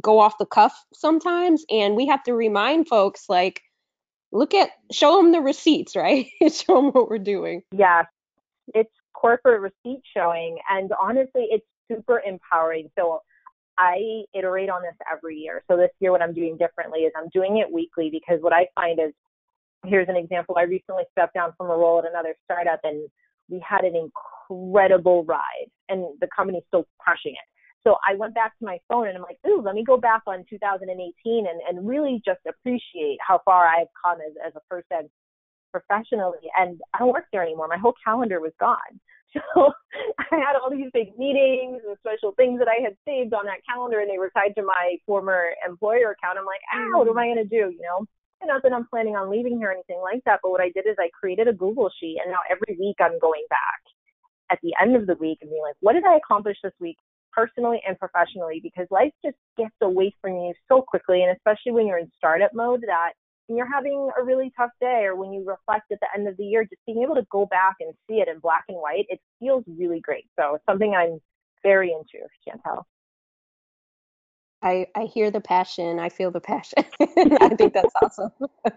go 0.00 0.18
off 0.18 0.38
the 0.38 0.46
cuff 0.46 0.74
sometimes 0.92 1.64
and 1.70 1.96
we 1.96 2.06
have 2.06 2.22
to 2.24 2.34
remind 2.34 2.88
folks 2.88 3.24
like 3.28 3.62
look 4.32 4.54
at 4.54 4.70
show 4.92 5.16
them 5.16 5.32
the 5.32 5.40
receipts 5.40 5.96
right? 5.96 6.26
Show 6.40 6.76
them 6.76 6.90
what 6.92 7.08
we're 7.08 7.18
doing. 7.18 7.62
Yeah. 7.72 8.04
It's 8.74 8.92
corporate 9.14 9.60
receipt 9.60 10.02
showing 10.16 10.58
and 10.70 10.92
honestly 11.00 11.48
it's 11.50 11.66
super 11.90 12.20
empowering. 12.24 12.90
So 12.98 13.20
i 13.78 14.22
iterate 14.34 14.68
on 14.68 14.82
this 14.82 14.94
every 15.10 15.36
year. 15.36 15.62
So 15.70 15.76
this 15.76 15.90
year 16.00 16.12
what 16.12 16.22
i'm 16.22 16.34
doing 16.34 16.56
differently 16.56 17.00
is 17.00 17.12
i'm 17.16 17.28
doing 17.32 17.58
it 17.58 17.72
weekly 17.72 18.10
because 18.10 18.42
what 18.42 18.52
i 18.52 18.66
find 18.74 19.00
is 19.00 19.12
here's 19.86 20.08
an 20.08 20.16
example. 20.16 20.56
I 20.58 20.62
recently 20.62 21.04
stepped 21.12 21.34
down 21.34 21.52
from 21.56 21.70
a 21.70 21.76
role 21.76 21.98
at 21.98 22.10
another 22.10 22.34
startup 22.44 22.80
and 22.82 23.08
we 23.48 23.62
had 23.66 23.84
an 23.84 23.94
incredible 23.94 25.24
ride 25.24 25.70
and 25.88 26.04
the 26.20 26.28
company's 26.34 26.64
still 26.68 26.86
crushing 26.98 27.32
it 27.32 27.57
so 27.88 27.96
I 28.06 28.16
went 28.16 28.34
back 28.34 28.52
to 28.58 28.66
my 28.66 28.78
phone 28.86 29.08
and 29.08 29.16
I'm 29.16 29.22
like, 29.22 29.38
ooh, 29.48 29.62
let 29.64 29.74
me 29.74 29.82
go 29.82 29.96
back 29.96 30.20
on 30.26 30.44
2018 30.50 30.92
and, 31.48 31.60
and 31.66 31.88
really 31.88 32.20
just 32.22 32.40
appreciate 32.46 33.16
how 33.26 33.40
far 33.46 33.66
I've 33.66 33.88
come 34.04 34.18
as, 34.20 34.34
as 34.46 34.52
a 34.54 34.60
person 34.68 35.08
professionally. 35.72 36.52
And 36.58 36.78
I 36.92 36.98
don't 36.98 37.14
work 37.14 37.24
there 37.32 37.42
anymore. 37.42 37.66
My 37.66 37.78
whole 37.78 37.94
calendar 38.04 38.40
was 38.40 38.52
gone. 38.60 38.76
So 39.54 39.72
I 40.32 40.40
had 40.40 40.56
all 40.56 40.70
these 40.72 40.88
big 40.94 41.12
meetings 41.18 41.84
and 41.84 41.96
special 42.00 42.32
things 42.32 42.58
that 42.60 42.68
I 42.68 42.80
had 42.80 42.96
saved 43.04 43.34
on 43.34 43.44
that 43.44 43.60
calendar 43.68 44.00
and 44.00 44.08
they 44.08 44.16
were 44.16 44.32
tied 44.32 44.56
to 44.56 44.62
my 44.64 44.96
former 45.04 45.52
employer 45.68 46.16
account. 46.16 46.40
I'm 46.40 46.48
like, 46.48 46.64
ah, 46.72 46.96
what 46.96 47.08
am 47.08 47.18
I 47.18 47.26
going 47.28 47.44
to 47.44 47.44
do? 47.44 47.68
You 47.68 47.84
know? 47.84 48.08
And 48.40 48.48
not 48.48 48.62
that 48.62 48.72
I'm 48.72 48.88
planning 48.88 49.16
on 49.16 49.28
leaving 49.28 49.58
here 49.58 49.68
or 49.68 49.76
anything 49.76 50.00
like 50.00 50.24
that, 50.24 50.40
but 50.42 50.48
what 50.48 50.62
I 50.62 50.72
did 50.72 50.88
is 50.88 50.96
I 50.98 51.12
created 51.12 51.46
a 51.46 51.52
Google 51.52 51.92
sheet 52.00 52.16
and 52.24 52.32
now 52.32 52.40
every 52.48 52.80
week 52.80 52.96
I'm 53.04 53.20
going 53.20 53.44
back 53.52 53.80
at 54.50 54.58
the 54.62 54.72
end 54.80 54.96
of 54.96 55.06
the 55.06 55.20
week 55.20 55.38
and 55.42 55.50
being 55.50 55.60
like, 55.62 55.76
what 55.80 55.92
did 55.92 56.08
I 56.08 56.16
accomplish 56.16 56.56
this 56.64 56.72
week? 56.80 56.96
Personally 57.38 57.80
and 57.86 57.96
professionally 57.98 58.60
because 58.62 58.86
life 58.90 59.12
just 59.24 59.36
gets 59.56 59.74
away 59.80 60.12
from 60.20 60.32
you 60.32 60.52
so 60.68 60.82
quickly 60.82 61.22
and 61.22 61.36
especially 61.36 61.72
when 61.72 61.86
you're 61.86 61.98
in 61.98 62.10
startup 62.16 62.50
mode 62.52 62.82
that 62.86 63.12
when 63.46 63.56
you're 63.56 63.72
having 63.72 64.10
a 64.18 64.24
really 64.24 64.52
tough 64.56 64.70
day 64.80 65.04
or 65.04 65.14
when 65.14 65.32
you 65.32 65.40
reflect 65.46 65.90
at 65.92 66.00
the 66.00 66.08
end 66.16 66.26
of 66.26 66.36
the 66.36 66.44
year 66.44 66.64
just 66.64 66.84
being 66.84 67.02
able 67.02 67.14
to 67.14 67.26
go 67.30 67.46
back 67.46 67.76
and 67.80 67.94
see 68.08 68.16
it 68.16 68.28
in 68.28 68.40
black 68.40 68.64
and 68.68 68.78
white 68.78 69.06
it 69.08 69.20
feels 69.38 69.62
really 69.78 70.00
great. 70.00 70.26
So 70.38 70.56
it's 70.56 70.64
something 70.66 70.94
i'm 70.94 71.20
very 71.62 71.92
into 71.92 72.24
if 72.24 72.30
you 72.44 72.52
can't 72.52 72.62
tell 72.64 72.86
I, 74.62 74.86
I 74.94 75.04
hear 75.04 75.30
the 75.30 75.40
passion. 75.40 76.00
I 76.00 76.08
feel 76.08 76.30
the 76.30 76.40
passion. 76.40 76.84
I 77.00 77.50
think 77.50 77.74
that's 77.74 77.94
awesome. 78.02 78.30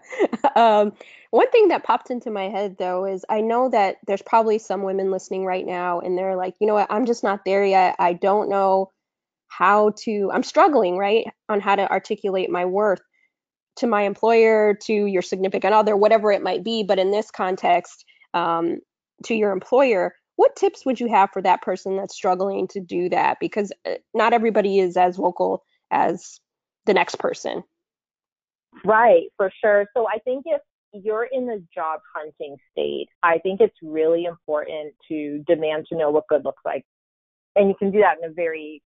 um, 0.56 0.92
one 1.30 1.50
thing 1.50 1.68
that 1.68 1.82
popped 1.82 2.10
into 2.10 2.30
my 2.30 2.48
head 2.48 2.76
though 2.78 3.04
is 3.04 3.24
I 3.28 3.40
know 3.40 3.68
that 3.70 3.96
there's 4.06 4.22
probably 4.22 4.58
some 4.58 4.82
women 4.82 5.10
listening 5.10 5.44
right 5.44 5.66
now 5.66 6.00
and 6.00 6.16
they're 6.16 6.36
like, 6.36 6.54
you 6.60 6.66
know 6.66 6.74
what, 6.74 6.86
I'm 6.90 7.06
just 7.06 7.24
not 7.24 7.44
there 7.44 7.64
yet. 7.64 7.96
I 7.98 8.12
don't 8.12 8.48
know 8.48 8.92
how 9.48 9.90
to, 10.04 10.30
I'm 10.32 10.44
struggling, 10.44 10.96
right, 10.96 11.26
on 11.48 11.60
how 11.60 11.74
to 11.74 11.90
articulate 11.90 12.48
my 12.48 12.64
worth 12.64 13.02
to 13.76 13.86
my 13.86 14.02
employer, 14.02 14.74
to 14.82 14.92
your 14.92 15.22
significant 15.22 15.74
other, 15.74 15.96
whatever 15.96 16.30
it 16.30 16.42
might 16.42 16.62
be. 16.62 16.84
But 16.84 16.98
in 16.98 17.10
this 17.10 17.30
context, 17.30 18.04
um, 18.34 18.78
to 19.24 19.34
your 19.34 19.50
employer, 19.50 20.14
what 20.36 20.56
tips 20.56 20.86
would 20.86 21.00
you 21.00 21.08
have 21.08 21.30
for 21.32 21.42
that 21.42 21.62
person 21.62 21.96
that's 21.96 22.14
struggling 22.14 22.68
to 22.68 22.80
do 22.80 23.08
that? 23.10 23.38
Because 23.40 23.72
uh, 23.86 23.94
not 24.14 24.32
everybody 24.32 24.78
is 24.78 24.96
as 24.96 25.16
vocal 25.16 25.64
as 25.92 26.40
the 26.86 26.94
next 26.94 27.18
person. 27.18 27.62
Right, 28.84 29.24
for 29.36 29.52
sure. 29.62 29.86
So 29.94 30.08
I 30.08 30.18
think 30.20 30.44
if 30.46 30.60
you're 30.92 31.28
in 31.30 31.46
the 31.46 31.62
job 31.74 32.00
hunting 32.14 32.56
state, 32.72 33.08
I 33.22 33.38
think 33.38 33.60
it's 33.60 33.76
really 33.82 34.24
important 34.24 34.94
to 35.08 35.44
demand 35.46 35.86
to 35.90 35.96
know 35.96 36.10
what 36.10 36.26
good 36.28 36.44
looks 36.44 36.62
like. 36.64 36.84
And 37.54 37.68
you 37.68 37.74
can 37.78 37.90
do 37.90 38.00
that 38.00 38.16
in 38.22 38.30
a 38.30 38.32
very 38.32 38.82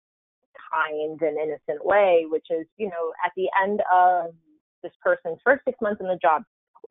kind 0.73 1.21
and 1.21 1.39
innocent 1.39 1.85
way, 1.85 2.27
which 2.29 2.47
is, 2.51 2.67
you 2.77 2.87
know, 2.87 3.13
at 3.25 3.33
the 3.37 3.49
end 3.63 3.81
of 3.93 4.35
this 4.83 4.93
person's 5.03 5.39
first 5.45 5.63
six 5.65 5.79
months 5.81 6.01
in 6.01 6.07
the 6.07 6.19
job, 6.21 6.43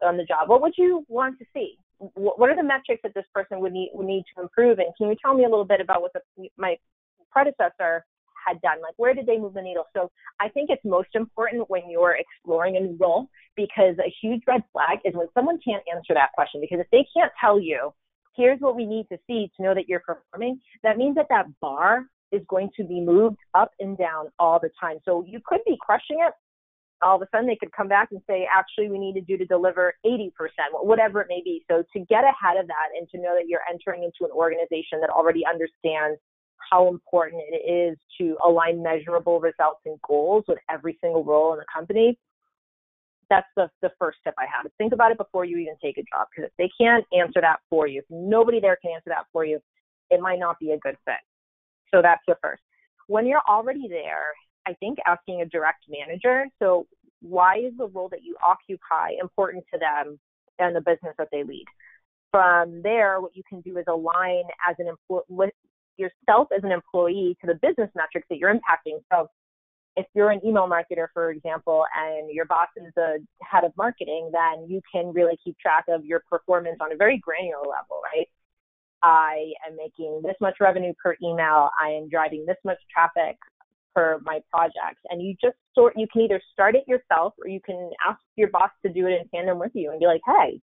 on 0.04 0.18
the 0.18 0.26
job, 0.26 0.50
what 0.50 0.62
would 0.62 0.74
you 0.78 1.06
want 1.08 1.38
to 1.40 1.46
see? 1.54 1.78
What 1.98 2.50
are 2.50 2.56
the 2.56 2.64
metrics 2.64 3.02
that 3.04 3.14
this 3.14 3.26
person 3.34 3.60
would 3.62 3.72
need 3.72 3.92
would 3.94 4.06
need 4.06 4.26
to 4.36 4.42
improve? 4.42 4.80
And 4.80 4.90
can 4.98 5.08
you 5.08 5.16
tell 5.22 5.34
me 5.34 5.46
a 5.46 5.50
little 5.50 5.66
bit 5.66 5.80
about 5.80 6.02
what 6.02 6.12
the, 6.14 6.50
my 6.58 6.78
predecessor 7.32 8.06
had 8.46 8.62
done? 8.62 8.82
Like, 8.82 8.96
where 8.98 9.14
did 9.14 9.26
they 9.26 9.38
move 9.38 9.54
the 9.54 9.62
needle? 9.62 9.86
So 9.96 10.12
I 10.40 10.50
think 10.50 10.70
it's 10.70 10.84
most 10.86 11.10
important 11.14 11.70
when 11.70 11.90
you're 11.90 12.18
exploring 12.18 12.78
a 12.78 12.80
new 12.80 12.98
role 13.00 13.28
because 13.56 13.96
a 14.00 14.14
huge 14.22 14.42
red 14.48 14.64
flag 14.72 15.00
is 15.06 15.14
when 15.14 15.28
someone 15.34 15.60
can't 15.64 15.84
answer 15.94 16.14
that 16.14 16.32
question. 16.34 16.62
Because 16.62 16.80
if 16.80 16.88
they 16.92 17.06
can't 17.16 17.32
tell 17.40 17.60
you, 17.60 17.94
here's 18.36 18.60
what 18.60 18.76
we 18.76 18.86
need 18.86 19.08
to 19.12 19.18
see 19.28 19.52
to 19.58 19.64
know 19.64 19.74
that 19.74 19.88
you're 19.88 20.02
performing, 20.02 20.60
that 20.84 20.98
means 20.98 21.16
that 21.16 21.28
that 21.30 21.46
bar 21.62 22.06
is 22.32 22.42
going 22.50 22.70
to 22.76 22.84
be 22.84 23.00
moved 23.00 23.38
up 23.54 23.72
and 23.80 23.98
down 23.98 24.28
all 24.40 24.60
the 24.60 24.70
time. 24.80 24.98
So 25.06 25.24
you 25.28 25.40
could 25.46 25.62
be 25.66 25.78
crushing 25.80 26.18
it. 26.20 26.34
All 27.02 27.18
of 27.18 27.22
a 27.22 27.28
sudden, 27.30 27.46
they 27.46 27.58
could 27.58 27.72
come 27.74 27.88
back 27.88 28.10
and 28.12 28.22
say, 28.28 28.48
actually, 28.52 28.90
we 28.90 28.98
need 28.98 29.14
to 29.14 29.22
do 29.22 29.38
to 29.38 29.46
deliver 29.46 29.94
80%, 30.06 30.32
whatever 30.72 31.22
it 31.22 31.28
may 31.30 31.42
be. 31.44 31.64
So 31.70 31.84
to 31.94 32.00
get 32.00 32.24
ahead 32.24 32.58
of 32.58 32.68
that 32.68 32.90
and 32.98 33.08
to 33.10 33.18
know 33.18 33.36
that 33.36 33.48
you're 33.48 33.62
entering 33.70 34.04
into 34.04 34.24
an 34.24 34.32
organization 34.32 35.02
that 35.02 35.10
already 35.10 35.44
understands 35.46 36.20
how 36.72 36.88
important 36.88 37.42
it 37.52 37.70
is 37.70 37.98
to 38.20 38.38
align 38.46 38.82
measurable 38.82 39.40
results 39.40 39.82
and 39.86 40.00
goals 40.08 40.46
with 40.48 40.58
every 40.70 40.98
single 41.02 41.24
role 41.24 41.54
in 41.54 41.60
the 41.60 41.66
company. 41.74 42.18
That's 43.30 43.48
the, 43.56 43.70
the 43.82 43.92
first 44.00 44.20
tip 44.24 44.34
I 44.38 44.46
have. 44.46 44.72
Think 44.78 44.94
about 44.94 45.12
it 45.12 45.18
before 45.18 45.46
you 45.46 45.58
even 45.58 45.76
take 45.82 45.98
a 45.98 46.02
job 46.02 46.28
because 46.30 46.50
if 46.50 46.58
they 46.58 46.70
can't 46.80 47.06
answer 47.18 47.42
that 47.42 47.58
for 47.70 47.88
you, 47.88 48.00
if 48.00 48.06
nobody 48.10 48.60
there 48.60 48.78
can 48.82 48.92
answer 48.92 49.10
that 49.10 49.26
for 49.34 49.46
you, 49.46 49.60
it 50.12 50.22
might 50.22 50.40
not 50.40 50.60
be 50.60 50.72
a 50.72 50.78
good 50.78 50.98
fit. 51.06 51.16
So 51.94 52.02
that's 52.02 52.22
the 52.28 52.36
first. 52.42 52.62
When 53.08 53.26
you're 53.26 53.42
already 53.48 53.88
there, 53.88 54.34
I 54.68 54.74
think 54.74 54.98
asking 55.08 55.42
a 55.42 55.46
direct 55.46 55.86
manager, 55.90 56.46
so 56.60 56.88
why 57.22 57.58
is 57.58 57.74
the 57.78 57.88
role 57.88 58.10
that 58.10 58.24
you 58.24 58.36
occupy 58.46 59.12
important 59.20 59.64
to 59.74 59.80
them 59.80 60.20
and 60.60 60.76
the 60.76 60.82
business 60.82 61.16
that 61.18 61.30
they 61.32 61.44
lead? 61.44 61.66
From 62.32 62.82
there, 62.82 63.22
what 63.22 63.36
you 63.36 63.44
can 63.48 63.62
do 63.62 63.78
is 63.78 63.86
align 63.88 64.44
as 64.70 64.76
an 64.80 64.88
employee 64.88 65.52
yourself 65.98 66.48
as 66.56 66.64
an 66.64 66.72
employee 66.72 67.38
to 67.42 67.48
the 67.48 67.56
business 67.56 67.90
metrics 67.96 68.28
that 68.30 68.38
you're 68.38 68.54
impacting. 68.54 69.00
So 69.12 69.28
if 69.96 70.06
you're 70.14 70.32
an 70.32 70.42
email 70.46 70.68
marketer, 70.68 71.08
for 71.14 71.32
example, 71.32 71.86
and 71.96 72.30
your 72.30 72.46
boss 72.46 72.68
is 72.76 72.92
the 72.96 73.26
head 73.42 73.64
of 73.64 73.72
marketing, 73.78 74.32
then 74.34 74.70
you 74.70 74.82
can 74.92 75.14
really 75.14 75.38
keep 75.44 75.58
track 75.58 75.86
of 75.88 76.06
your 76.06 76.22
performance 76.30 76.78
on 76.82 76.92
a 76.92 76.96
very 76.96 77.18
granular 77.18 77.62
level, 77.62 78.02
right? 78.04 78.28
I 79.04 79.54
am 79.68 79.78
making 79.78 80.22
this 80.24 80.36
much 80.42 80.56
revenue 80.60 80.94
per 81.02 81.16
email. 81.24 81.70
I 81.82 81.90
am 81.90 82.10
driving 82.10 82.46
this 82.46 82.58
much 82.66 82.80
traffic 82.92 83.38
for 83.94 84.20
my 84.24 84.42
project. 84.52 85.00
And 85.10 85.22
you 85.22 85.36
just 85.42 85.56
sort, 85.74 85.94
you 85.96 86.08
can 86.12 86.24
either 86.24 86.42
start 86.52 86.76
it 86.76 86.84
yourself 86.88 87.34
or 87.40 87.48
you 87.48 87.62
can 87.66 87.92
ask 88.06 88.20
your 88.36 88.50
boss 88.50 88.72
to 88.86 88.92
do 88.92 89.08
it 89.08 89.22
in 89.22 89.28
tandem 89.30 89.60
with 89.60 89.72
you 89.74 89.92
and 89.92 90.00
be 90.00 90.08
like, 90.08 90.22
hey, 90.26 90.60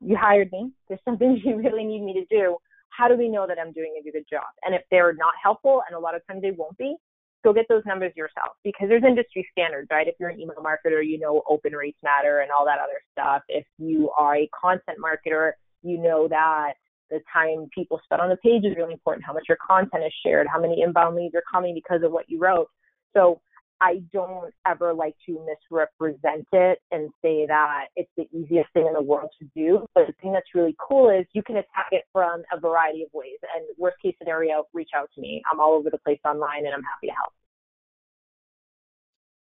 you 0.00 0.16
hired 0.16 0.52
me. 0.52 0.70
There's 0.88 1.00
something 1.04 1.40
you 1.44 1.56
really 1.56 1.84
need 1.84 2.02
me 2.02 2.14
to 2.14 2.24
do 2.26 2.56
how 2.96 3.08
do 3.08 3.16
we 3.16 3.28
know 3.28 3.46
that 3.46 3.58
I'm 3.58 3.72
doing 3.72 3.94
a 3.98 4.10
good 4.10 4.24
job? 4.30 4.44
And 4.64 4.74
if 4.74 4.82
they're 4.90 5.14
not 5.14 5.32
helpful, 5.42 5.82
and 5.86 5.96
a 5.96 5.98
lot 5.98 6.14
of 6.14 6.26
times 6.26 6.42
they 6.42 6.50
won't 6.50 6.76
be, 6.76 6.96
go 7.44 7.52
get 7.52 7.66
those 7.68 7.82
numbers 7.86 8.12
yourself 8.16 8.54
because 8.62 8.88
there's 8.88 9.02
industry 9.02 9.46
standards, 9.50 9.88
right? 9.90 10.06
If 10.06 10.14
you're 10.20 10.28
an 10.28 10.40
email 10.40 10.62
marketer, 10.62 11.04
you 11.04 11.18
know 11.18 11.42
open 11.48 11.72
rates 11.72 11.98
matter 12.02 12.40
and 12.40 12.50
all 12.50 12.64
that 12.66 12.78
other 12.78 13.00
stuff. 13.12 13.42
If 13.48 13.64
you 13.78 14.10
are 14.18 14.36
a 14.36 14.48
content 14.58 14.98
marketer, 14.98 15.52
you 15.82 15.98
know 15.98 16.28
that 16.28 16.74
the 17.10 17.20
time 17.32 17.68
people 17.74 18.00
spend 18.04 18.22
on 18.22 18.30
the 18.30 18.36
page 18.36 18.64
is 18.64 18.76
really 18.76 18.94
important, 18.94 19.24
how 19.26 19.32
much 19.32 19.44
your 19.48 19.58
content 19.66 20.04
is 20.04 20.12
shared, 20.24 20.46
how 20.46 20.60
many 20.60 20.82
inbound 20.82 21.16
leads 21.16 21.34
are 21.34 21.42
coming 21.50 21.74
because 21.74 22.02
of 22.02 22.12
what 22.12 22.28
you 22.28 22.38
wrote. 22.38 22.68
So 23.14 23.40
I 23.82 24.00
don't 24.12 24.54
ever 24.64 24.94
like 24.94 25.16
to 25.26 25.44
misrepresent 25.44 26.46
it 26.52 26.78
and 26.92 27.10
say 27.20 27.46
that 27.46 27.86
it's 27.96 28.10
the 28.16 28.28
easiest 28.32 28.72
thing 28.72 28.86
in 28.86 28.92
the 28.92 29.02
world 29.02 29.30
to 29.40 29.48
do. 29.56 29.84
But 29.92 30.06
the 30.06 30.12
thing 30.22 30.32
that's 30.32 30.54
really 30.54 30.76
cool 30.78 31.10
is 31.10 31.26
you 31.32 31.42
can 31.42 31.56
attack 31.56 31.88
it 31.90 32.04
from 32.12 32.44
a 32.52 32.60
variety 32.60 33.02
of 33.02 33.08
ways. 33.12 33.38
And 33.56 33.64
worst 33.76 33.96
case 34.00 34.14
scenario, 34.18 34.66
reach 34.72 34.90
out 34.94 35.10
to 35.16 35.20
me. 35.20 35.42
I'm 35.50 35.58
all 35.58 35.72
over 35.72 35.90
the 35.90 35.98
place 35.98 36.20
online 36.24 36.64
and 36.64 36.72
I'm 36.72 36.84
happy 36.84 37.08
to 37.08 37.12
help. 37.12 37.32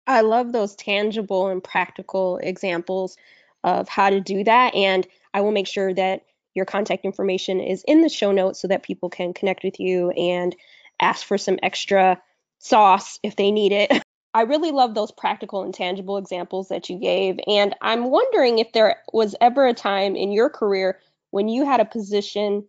I 0.07 0.23
love 0.23 0.53
those 0.53 0.75
tangible 0.77 1.49
and 1.49 1.63
practical 1.63 2.39
examples 2.39 3.19
of 3.65 3.87
how 3.87 4.09
to 4.09 4.21
do 4.21 4.45
that. 4.45 4.75
And 4.75 5.07
I 5.35 5.43
will 5.43 5.53
make 5.53 5.69
sure 5.69 5.93
that 5.93 6.23
your 6.55 6.65
contact 6.65 7.05
information 7.05 7.61
is 7.61 7.85
in 7.87 8.01
the 8.01 8.09
show 8.09 8.33
notes 8.33 8.63
so 8.63 8.69
that 8.69 8.83
people 8.83 9.11
can 9.11 9.35
connect 9.35 9.63
with 9.63 9.79
you 9.79 10.11
and 10.13 10.57
ask 11.01 11.27
for 11.27 11.37
some 11.37 11.59
extra 11.63 12.19
sauce 12.59 13.19
if 13.23 13.37
they 13.37 13.51
need 13.51 13.73
it 13.73 13.91
I 14.35 14.43
really 14.43 14.71
love 14.71 14.95
those 14.95 15.13
practical 15.13 15.63
and 15.63 15.75
tangible 15.75 16.17
examples 16.17 16.69
that 16.69 16.89
you 16.89 16.99
gave. 16.99 17.39
And 17.47 17.75
I'm 17.83 18.11
wondering 18.11 18.59
if 18.59 18.73
there 18.73 18.97
was 19.13 19.35
ever 19.41 19.67
a 19.67 19.75
time 19.75 20.17
in 20.17 20.33
your 20.33 20.49
career 20.49 20.99
when 21.31 21.49
you 21.49 21.67
had 21.67 21.81
a 21.81 21.85
position 21.85 22.65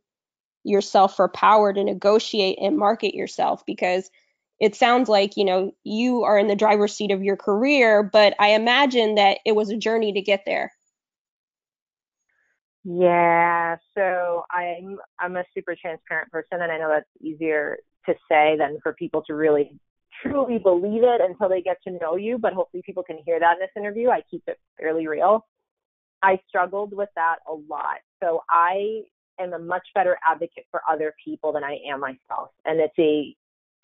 yourself 0.63 1.15
for 1.15 1.27
power 1.27 1.73
to 1.73 1.83
negotiate 1.83 2.57
and 2.61 2.77
market 2.77 3.15
yourself 3.15 3.65
because 3.65 4.09
it 4.59 4.75
sounds 4.75 5.09
like 5.09 5.35
you 5.35 5.43
know 5.43 5.73
you 5.83 6.23
are 6.23 6.39
in 6.39 6.47
the 6.47 6.55
driver's 6.55 6.95
seat 6.95 7.11
of 7.11 7.21
your 7.21 7.35
career 7.35 8.01
but 8.01 8.33
i 8.39 8.49
imagine 8.49 9.15
that 9.15 9.39
it 9.45 9.53
was 9.53 9.69
a 9.69 9.77
journey 9.77 10.13
to 10.13 10.21
get 10.21 10.43
there 10.45 10.71
yeah 12.85 13.75
so 13.95 14.43
i'm 14.51 14.97
i'm 15.19 15.35
a 15.35 15.43
super 15.53 15.75
transparent 15.75 16.31
person 16.31 16.61
and 16.61 16.71
i 16.71 16.77
know 16.77 16.89
that's 16.89 17.09
easier 17.21 17.77
to 18.05 18.13
say 18.29 18.55
than 18.57 18.77
for 18.81 18.93
people 18.93 19.21
to 19.21 19.33
really 19.33 19.77
truly 20.23 20.57
believe 20.57 21.03
it 21.03 21.21
until 21.21 21.49
they 21.49 21.61
get 21.61 21.77
to 21.87 21.97
know 22.01 22.15
you, 22.15 22.37
but 22.37 22.53
hopefully 22.53 22.83
people 22.85 23.03
can 23.03 23.19
hear 23.25 23.39
that 23.39 23.53
in 23.53 23.59
this 23.59 23.69
interview. 23.75 24.09
I 24.09 24.21
keep 24.29 24.43
it 24.47 24.59
fairly 24.79 25.07
real. 25.07 25.45
I 26.23 26.39
struggled 26.47 26.95
with 26.95 27.09
that 27.15 27.37
a 27.47 27.53
lot. 27.53 27.99
So 28.23 28.41
I 28.49 29.01
am 29.39 29.53
a 29.53 29.59
much 29.59 29.85
better 29.93 30.17
advocate 30.27 30.65
for 30.71 30.81
other 30.89 31.13
people 31.23 31.51
than 31.51 31.63
I 31.63 31.77
am 31.91 31.99
myself. 31.99 32.51
And 32.65 32.79
it's 32.79 32.97
a 32.97 33.35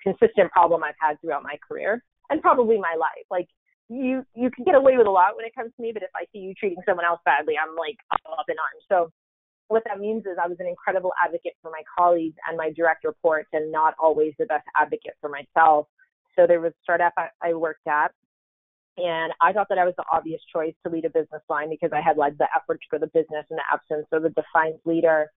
consistent 0.01 0.51
problem 0.51 0.83
I've 0.83 0.95
had 0.99 1.19
throughout 1.19 1.43
my 1.43 1.57
career 1.67 2.03
and 2.29 2.41
probably 2.41 2.77
my 2.77 2.95
life. 2.97 3.25
Like 3.29 3.47
you 3.89 4.23
you 4.35 4.49
can 4.51 4.63
get 4.63 4.75
away 4.75 4.97
with 4.97 5.07
a 5.07 5.11
lot 5.11 5.35
when 5.35 5.45
it 5.45 5.55
comes 5.55 5.71
to 5.75 5.81
me, 5.81 5.91
but 5.91 6.03
if 6.03 6.11
I 6.15 6.25
see 6.31 6.39
you 6.39 6.53
treating 6.53 6.81
someone 6.87 7.05
else 7.05 7.19
badly, 7.25 7.55
I'm 7.57 7.75
like 7.75 7.97
up 8.11 8.45
in 8.47 8.55
arms. 8.55 8.85
So 8.87 9.11
what 9.67 9.83
that 9.85 9.99
means 9.99 10.25
is 10.25 10.37
I 10.41 10.47
was 10.47 10.57
an 10.59 10.67
incredible 10.67 11.11
advocate 11.23 11.53
for 11.61 11.71
my 11.71 11.81
colleagues 11.97 12.35
and 12.47 12.57
my 12.57 12.71
direct 12.71 13.03
reports 13.03 13.49
and 13.53 13.71
not 13.71 13.93
always 14.01 14.33
the 14.39 14.45
best 14.45 14.65
advocate 14.75 15.13
for 15.21 15.29
myself. 15.29 15.87
So 16.39 16.47
there 16.47 16.61
was 16.61 16.71
a 16.71 16.83
startup 16.83 17.13
I, 17.17 17.27
I 17.43 17.53
worked 17.53 17.85
at, 17.85 18.11
and 18.97 19.33
I 19.41 19.51
thought 19.51 19.67
that 19.69 19.77
I 19.77 19.83
was 19.83 19.93
the 19.97 20.05
obvious 20.11 20.41
choice 20.53 20.73
to 20.85 20.91
lead 20.91 21.03
a 21.03 21.09
business 21.09 21.41
line 21.49 21.69
because 21.69 21.91
I 21.93 22.01
had 22.01 22.17
led 22.17 22.37
the 22.37 22.47
efforts 22.55 22.83
for 22.89 22.97
the 22.97 23.07
business 23.07 23.45
in 23.49 23.57
the 23.57 23.63
absence 23.71 24.07
of 24.11 24.23
a 24.23 24.29
defined 24.29 24.79
leader. 24.85 25.27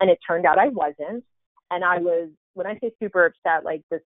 And 0.00 0.10
it 0.10 0.18
turned 0.26 0.46
out 0.46 0.58
I 0.58 0.68
wasn't. 0.68 1.24
And 1.70 1.84
I 1.84 1.98
was, 1.98 2.30
when 2.54 2.66
I 2.66 2.78
say 2.80 2.92
super 3.02 3.26
upset, 3.26 3.64
like 3.64 3.82
this, 3.90 4.00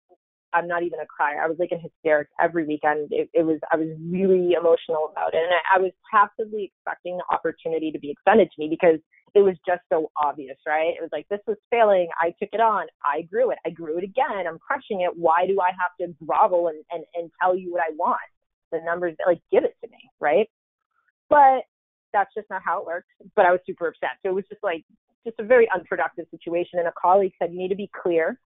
I'm 0.53 0.67
not 0.67 0.83
even 0.83 0.99
a 0.99 1.05
crier. 1.05 1.41
I 1.43 1.47
was 1.47 1.57
like 1.59 1.71
in 1.71 1.79
hysterics 1.79 2.31
every 2.41 2.65
weekend. 2.65 3.09
It, 3.11 3.29
it 3.33 3.43
was, 3.43 3.59
I 3.71 3.77
was 3.77 3.89
really 4.09 4.53
emotional 4.53 5.09
about 5.11 5.33
it. 5.33 5.43
And 5.43 5.53
I, 5.53 5.77
I 5.77 5.79
was 5.79 5.91
passively 6.11 6.71
expecting 6.71 7.17
the 7.17 7.33
opportunity 7.33 7.91
to 7.91 7.99
be 7.99 8.11
extended 8.11 8.49
to 8.55 8.59
me 8.61 8.67
because 8.69 8.99
it 9.35 9.41
was 9.41 9.55
just 9.65 9.81
so 9.91 10.09
obvious, 10.21 10.57
right? 10.65 10.93
It 10.97 11.01
was 11.01 11.09
like, 11.11 11.27
this 11.29 11.41
was 11.47 11.57
failing. 11.69 12.07
I 12.19 12.29
took 12.41 12.49
it 12.53 12.59
on. 12.59 12.87
I 13.03 13.23
grew 13.23 13.51
it. 13.51 13.59
I 13.65 13.69
grew 13.69 13.97
it 13.97 14.03
again. 14.03 14.47
I'm 14.47 14.59
crushing 14.59 15.01
it. 15.01 15.11
Why 15.15 15.45
do 15.45 15.59
I 15.61 15.71
have 15.71 15.91
to 15.99 16.15
grovel 16.25 16.69
and, 16.69 16.83
and, 16.91 17.03
and 17.13 17.29
tell 17.41 17.55
you 17.55 17.71
what 17.71 17.81
I 17.81 17.93
want? 17.95 18.19
The 18.71 18.79
numbers, 18.83 19.15
like, 19.25 19.41
give 19.51 19.63
it 19.63 19.75
to 19.83 19.89
me, 19.89 20.09
right? 20.19 20.49
But 21.29 21.63
that's 22.13 22.33
just 22.33 22.49
not 22.49 22.61
how 22.63 22.81
it 22.81 22.87
works. 22.87 23.07
But 23.35 23.45
I 23.45 23.51
was 23.51 23.59
super 23.65 23.87
upset. 23.87 24.11
So 24.23 24.29
it 24.29 24.35
was 24.35 24.45
just 24.49 24.63
like, 24.63 24.83
just 25.25 25.39
a 25.39 25.43
very 25.43 25.67
unproductive 25.75 26.25
situation. 26.31 26.79
And 26.79 26.87
a 26.87 26.93
colleague 26.99 27.33
said, 27.37 27.51
you 27.51 27.59
need 27.59 27.69
to 27.69 27.75
be 27.75 27.91
clear 28.01 28.39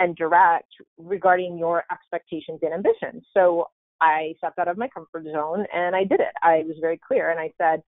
and 0.00 0.16
direct 0.16 0.68
regarding 0.98 1.56
your 1.56 1.84
expectations 1.90 2.58
and 2.62 2.74
ambitions. 2.74 3.24
So 3.32 3.68
I 4.00 4.34
stepped 4.38 4.58
out 4.58 4.68
of 4.68 4.76
my 4.76 4.88
comfort 4.88 5.24
zone 5.32 5.64
and 5.72 5.94
I 5.94 6.04
did 6.04 6.20
it. 6.20 6.34
I 6.42 6.64
was 6.66 6.76
very 6.80 7.00
clear 7.06 7.30
and 7.30 7.38
I 7.38 7.52
said, 7.56 7.82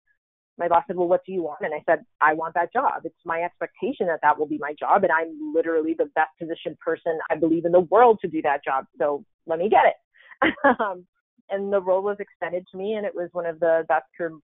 my 0.58 0.68
boss 0.68 0.84
said, 0.88 0.96
well, 0.96 1.08
what 1.08 1.26
do 1.26 1.34
you 1.34 1.44
want? 1.44 1.60
And 1.62 1.74
I 1.74 1.84
said, 1.86 2.06
I 2.22 2.34
want 2.34 2.54
that 2.54 2.72
job. 2.72 3.02
It's 3.04 3.16
my 3.26 3.42
expectation 3.42 4.08
that 4.08 4.20
that 4.22 4.38
will 4.40 4.48
be 4.48 4.58
my 4.58 4.74
job. 4.80 5.04
And 5.04 5.12
I'm 5.12 5.54
literally 5.54 5.96
the 5.98 6.10
best 6.16 6.30
positioned 6.40 6.80
person 6.80 7.20
I 7.30 7.36
believe 7.36 7.66
in 7.66 7.72
the 7.72 7.82
world 7.82 8.20
to 8.22 8.28
do 8.28 8.42
that 8.44 8.64
job. 8.64 8.86
So 8.98 9.24
let 9.48 9.60
me 9.60 9.70
get 9.70 9.84
it. 9.86 10.54
um, 10.80 11.06
and 11.50 11.72
the 11.72 11.82
role 11.82 12.02
was 12.02 12.18
extended 12.20 12.66
to 12.72 12.78
me 12.78 12.94
and 12.94 13.06
it 13.06 13.14
was 13.14 13.30
one 13.34 13.46
of 13.46 13.60
the 13.60 13.86
best 13.88 14.06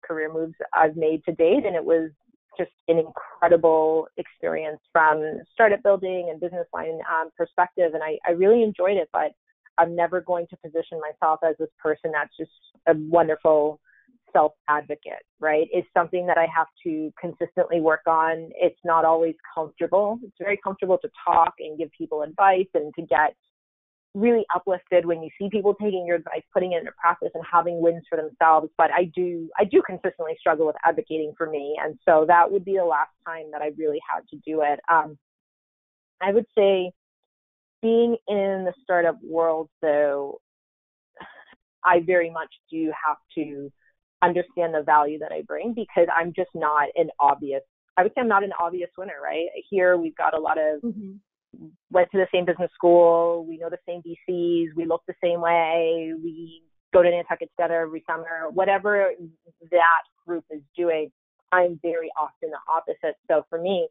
career 0.05 0.33
moves 0.33 0.55
I've 0.73 0.95
made 0.95 1.23
to 1.25 1.33
date. 1.33 1.65
And 1.65 1.75
it 1.75 1.85
was 1.85 2.09
just 2.57 2.71
an 2.87 2.97
incredible 2.97 4.07
experience 4.17 4.79
from 4.91 5.39
startup 5.53 5.83
building 5.83 6.29
and 6.29 6.39
business 6.39 6.67
line 6.73 6.99
um, 7.09 7.29
perspective. 7.37 7.93
And 7.93 8.03
I, 8.03 8.17
I 8.27 8.31
really 8.31 8.63
enjoyed 8.63 8.97
it, 8.97 9.09
but 9.13 9.31
I'm 9.77 9.95
never 9.95 10.19
going 10.19 10.47
to 10.49 10.57
position 10.57 10.99
myself 10.99 11.39
as 11.43 11.55
this 11.59 11.69
person 11.81 12.11
that's 12.11 12.35
just 12.37 12.51
a 12.87 12.93
wonderful 12.95 13.79
self 14.33 14.53
advocate, 14.67 15.23
right? 15.39 15.67
Is 15.73 15.83
something 15.93 16.25
that 16.27 16.37
I 16.37 16.47
have 16.55 16.67
to 16.85 17.11
consistently 17.19 17.81
work 17.81 18.01
on. 18.07 18.49
It's 18.55 18.79
not 18.83 19.05
always 19.05 19.35
comfortable. 19.53 20.19
It's 20.23 20.35
very 20.39 20.59
comfortable 20.63 20.97
to 20.99 21.09
talk 21.25 21.53
and 21.59 21.77
give 21.77 21.89
people 21.97 22.21
advice 22.23 22.67
and 22.73 22.93
to 22.95 23.01
get 23.03 23.35
really 24.13 24.45
uplifted 24.53 25.05
when 25.05 25.23
you 25.23 25.29
see 25.39 25.49
people 25.49 25.73
taking 25.75 26.05
your 26.05 26.17
advice, 26.17 26.41
putting 26.53 26.73
it 26.73 26.79
into 26.79 26.91
practice 26.99 27.29
and 27.33 27.43
having 27.49 27.81
wins 27.81 28.03
for 28.09 28.17
themselves. 28.17 28.69
But 28.77 28.91
I 28.91 29.05
do 29.15 29.49
I 29.57 29.63
do 29.63 29.81
consistently 29.85 30.33
struggle 30.39 30.67
with 30.67 30.75
advocating 30.85 31.33
for 31.37 31.49
me. 31.49 31.77
And 31.81 31.97
so 32.07 32.25
that 32.27 32.51
would 32.51 32.65
be 32.65 32.75
the 32.77 32.85
last 32.85 33.11
time 33.25 33.45
that 33.51 33.61
I 33.61 33.71
really 33.77 33.99
had 34.09 34.27
to 34.29 34.37
do 34.45 34.61
it. 34.63 34.79
Um, 34.89 35.17
I 36.21 36.31
would 36.33 36.45
say 36.57 36.91
being 37.81 38.17
in 38.27 38.65
the 38.65 38.73
startup 38.83 39.17
world 39.23 39.69
though, 39.81 40.39
I 41.83 42.01
very 42.01 42.29
much 42.29 42.53
do 42.69 42.91
have 43.07 43.17
to 43.35 43.71
understand 44.21 44.73
the 44.73 44.83
value 44.83 45.19
that 45.19 45.31
I 45.31 45.41
bring 45.41 45.73
because 45.73 46.07
I'm 46.15 46.33
just 46.33 46.51
not 46.55 46.89
an 46.95 47.09
obvious 47.19 47.61
I 47.97 48.03
would 48.03 48.13
say 48.15 48.21
I'm 48.21 48.29
not 48.29 48.43
an 48.43 48.53
obvious 48.59 48.89
winner, 48.97 49.19
right? 49.21 49.47
Here 49.69 49.97
we've 49.97 50.15
got 50.15 50.33
a 50.33 50.39
lot 50.39 50.57
of 50.57 50.81
mm-hmm 50.81 51.17
went 51.91 52.09
to 52.11 52.17
the 52.17 52.27
same 52.33 52.45
business 52.45 52.71
school. 52.73 53.45
We 53.47 53.57
know 53.57 53.69
the 53.69 53.77
same 53.87 54.01
VCs. 54.01 54.67
We 54.75 54.85
look 54.85 55.03
the 55.07 55.13
same 55.23 55.41
way. 55.41 56.13
We 56.23 56.63
go 56.93 57.03
to 57.03 57.09
Nantucket 57.09 57.49
together 57.57 57.81
every 57.81 58.03
summer. 58.07 58.49
Whatever 58.51 59.11
that 59.71 60.03
group 60.25 60.45
is 60.51 60.61
doing, 60.75 61.11
I'm 61.51 61.79
very 61.81 62.09
often 62.19 62.49
the 62.49 62.57
opposite. 62.71 63.17
So 63.29 63.45
for 63.49 63.61
me, 63.61 63.87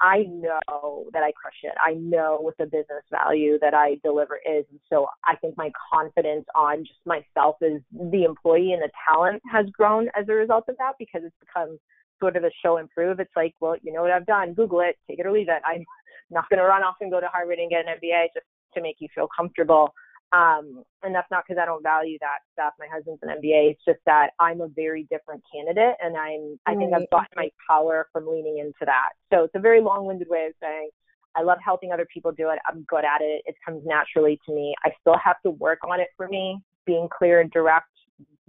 I 0.00 0.24
know 0.28 1.06
that 1.12 1.22
I 1.22 1.32
crush 1.32 1.60
it. 1.62 1.72
I 1.82 1.94
know 1.94 2.38
what 2.40 2.56
the 2.58 2.66
business 2.66 3.04
value 3.10 3.58
that 3.60 3.74
I 3.74 3.96
deliver 4.04 4.36
is. 4.36 4.64
And 4.70 4.80
so 4.90 5.06
I 5.24 5.36
think 5.36 5.56
my 5.56 5.70
confidence 5.92 6.44
on 6.54 6.84
just 6.84 7.00
myself 7.06 7.56
as 7.62 7.80
the 7.92 8.24
employee 8.24 8.72
and 8.72 8.82
the 8.82 8.90
talent 9.08 9.42
has 9.50 9.66
grown 9.70 10.08
as 10.18 10.28
a 10.28 10.34
result 10.34 10.64
of 10.68 10.76
that 10.78 10.92
because 10.98 11.22
it's 11.24 11.36
become 11.40 11.78
sort 12.20 12.36
of 12.36 12.44
a 12.44 12.50
show 12.62 12.76
and 12.76 12.90
prove. 12.90 13.20
It's 13.20 13.36
like, 13.36 13.54
well, 13.60 13.76
you 13.82 13.92
know 13.92 14.02
what 14.02 14.10
I've 14.10 14.26
done. 14.26 14.54
Google 14.54 14.80
it, 14.80 14.96
take 15.08 15.18
it 15.18 15.26
or 15.26 15.32
leave 15.32 15.48
it. 15.48 15.62
I'm 15.66 15.84
not 16.30 16.48
going 16.50 16.58
to 16.58 16.66
run 16.66 16.82
off 16.82 16.96
and 17.00 17.10
go 17.10 17.20
to 17.20 17.28
Harvard 17.28 17.58
and 17.58 17.70
get 17.70 17.86
an 17.86 17.94
MBA 17.94 18.26
just 18.34 18.46
to 18.74 18.82
make 18.82 18.96
you 18.98 19.08
feel 19.14 19.28
comfortable. 19.34 19.94
Um, 20.32 20.82
and 21.02 21.14
that's 21.14 21.30
not 21.30 21.44
because 21.46 21.60
I 21.60 21.66
don't 21.66 21.82
value 21.82 22.18
that 22.20 22.40
stuff. 22.52 22.74
My 22.78 22.86
husband's 22.92 23.22
an 23.22 23.28
MBA. 23.28 23.70
It's 23.72 23.84
just 23.86 24.00
that 24.06 24.30
I'm 24.40 24.60
a 24.60 24.68
very 24.68 25.06
different 25.10 25.42
candidate, 25.52 25.94
and 26.02 26.16
I'm 26.16 26.58
I 26.66 26.74
think 26.74 26.92
I've 26.92 27.08
gotten 27.10 27.34
my 27.36 27.48
power 27.68 28.08
from 28.12 28.26
leaning 28.26 28.58
into 28.58 28.84
that. 28.84 29.10
So 29.32 29.44
it's 29.44 29.54
a 29.54 29.60
very 29.60 29.80
long-winded 29.80 30.28
way 30.28 30.46
of 30.46 30.54
saying 30.60 30.90
I 31.36 31.42
love 31.42 31.58
helping 31.64 31.92
other 31.92 32.06
people 32.12 32.32
do 32.32 32.50
it. 32.50 32.58
I'm 32.66 32.82
good 32.88 33.04
at 33.04 33.20
it. 33.20 33.42
It 33.44 33.54
comes 33.64 33.82
naturally 33.84 34.40
to 34.46 34.54
me. 34.54 34.74
I 34.84 34.90
still 35.00 35.16
have 35.22 35.36
to 35.44 35.50
work 35.50 35.78
on 35.88 36.00
it 36.00 36.08
for 36.16 36.28
me. 36.28 36.60
Being 36.86 37.08
clear 37.16 37.40
and 37.40 37.50
direct 37.50 37.88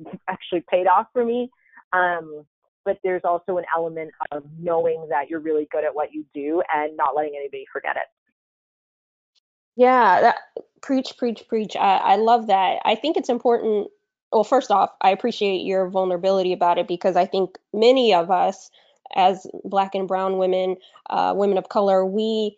actually 0.27 0.63
paid 0.69 0.87
off 0.87 1.07
for 1.13 1.25
me. 1.25 1.49
Um, 1.93 2.43
but 2.85 2.97
there's 3.03 3.23
also 3.25 3.57
an 3.57 3.65
element 3.75 4.11
of 4.31 4.43
knowing 4.57 5.07
that 5.09 5.29
you're 5.29 5.41
really 5.41 5.67
good 5.71 5.83
at 5.83 5.93
what 5.93 6.13
you 6.13 6.23
do 6.33 6.61
and 6.73 6.95
not 6.95 7.15
letting 7.15 7.33
anybody 7.37 7.65
forget 7.71 7.97
it. 7.97 8.07
Yeah, 9.77 10.21
that, 10.21 10.37
preach, 10.81 11.13
preach, 11.17 11.43
preach. 11.47 11.75
I, 11.75 11.97
I 11.97 12.15
love 12.15 12.47
that. 12.47 12.79
I 12.83 12.95
think 12.95 13.15
it's 13.15 13.29
important. 13.29 13.87
Well, 14.31 14.43
first 14.43 14.71
off, 14.71 14.89
I 15.01 15.11
appreciate 15.11 15.65
your 15.65 15.87
vulnerability 15.89 16.51
about 16.51 16.77
it 16.77 16.87
because 16.87 17.15
I 17.15 17.25
think 17.25 17.57
many 17.73 18.13
of 18.13 18.31
us, 18.31 18.69
as 19.15 19.47
Black 19.63 19.95
and 19.95 20.07
Brown 20.07 20.37
women, 20.37 20.75
uh, 21.09 21.33
women 21.37 21.57
of 21.57 21.69
color, 21.69 22.05
we 22.05 22.57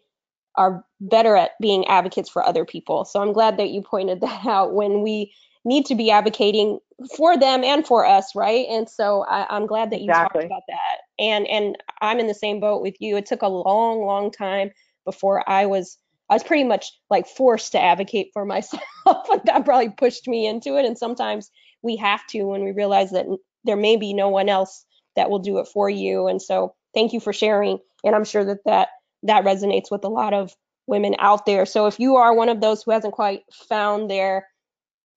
are 0.56 0.84
better 1.02 1.36
at 1.36 1.52
being 1.62 1.86
advocates 1.88 2.30
for 2.30 2.44
other 2.44 2.66
people. 2.66 3.06
So 3.06 3.22
I'm 3.22 3.34
glad 3.34 3.58
that 3.58 3.70
you 3.70 3.82
pointed 3.82 4.22
that 4.22 4.46
out 4.46 4.74
when 4.74 5.02
we 5.02 5.34
need 5.66 5.86
to 5.88 5.96
be 5.96 6.10
advocating 6.10 6.80
for 7.16 7.38
them 7.38 7.64
and 7.64 7.86
for 7.86 8.06
us, 8.06 8.34
right? 8.34 8.66
And 8.70 8.90
so 8.90 9.24
I, 9.24 9.56
am 9.56 9.68
glad 9.68 9.92
that 9.92 10.00
you 10.02 10.10
exactly. 10.10 10.44
talked 10.44 10.46
about 10.46 10.64
that. 10.68 10.98
And 11.20 11.46
and 11.48 11.78
I'm 12.02 12.20
in 12.20 12.28
the 12.28 12.34
same 12.34 12.62
boat 12.62 12.82
with 12.82 12.96
you. 13.00 13.18
It 13.18 13.26
took 13.26 13.42
a 13.42 13.48
long, 13.48 14.06
long 14.06 14.32
time 14.32 14.72
before 15.06 15.48
I 15.50 15.66
was 15.66 15.98
I 16.30 16.36
was 16.36 16.44
pretty 16.44 16.64
much 16.64 16.92
like 17.10 17.28
forced 17.28 17.72
to 17.72 17.82
advocate 17.82 18.30
for 18.34 18.46
myself. 18.46 18.84
But 19.06 19.46
that 19.46 19.66
probably 19.66 19.90
pushed 19.90 20.28
me 20.28 20.46
into 20.46 20.78
it. 20.78 20.86
And 20.86 20.98
sometimes 20.98 21.50
we 21.82 21.96
have 21.96 22.26
to 22.28 22.44
when 22.44 22.64
we 22.64 22.72
realize 22.72 23.12
that 23.12 23.26
there 23.64 23.76
may 23.76 23.96
be 23.96 24.14
no 24.14 24.30
one 24.30 24.50
else 24.50 24.86
that 25.16 25.32
will 25.32 25.40
do 25.40 25.58
it 25.58 25.68
for 25.68 25.90
you. 25.90 26.28
And 26.28 26.40
so 26.40 26.76
thank 26.94 27.14
you 27.14 27.20
for 27.20 27.34
sharing. 27.34 27.80
And 28.04 28.16
I'm 28.16 28.24
sure 28.24 28.46
that 28.46 28.64
that 28.66 28.90
that 29.24 29.46
resonates 29.46 29.90
with 29.90 30.04
a 30.04 30.10
lot 30.10 30.34
of 30.34 30.56
women 30.86 31.16
out 31.20 31.46
there. 31.46 31.66
So 31.66 31.88
if 31.88 32.00
you 32.00 32.18
are 32.18 32.34
one 32.34 32.50
of 32.50 32.62
those 32.62 32.84
who 32.84 32.92
hasn't 32.92 33.14
quite 33.14 33.42
found 33.68 34.10
their 34.10 34.48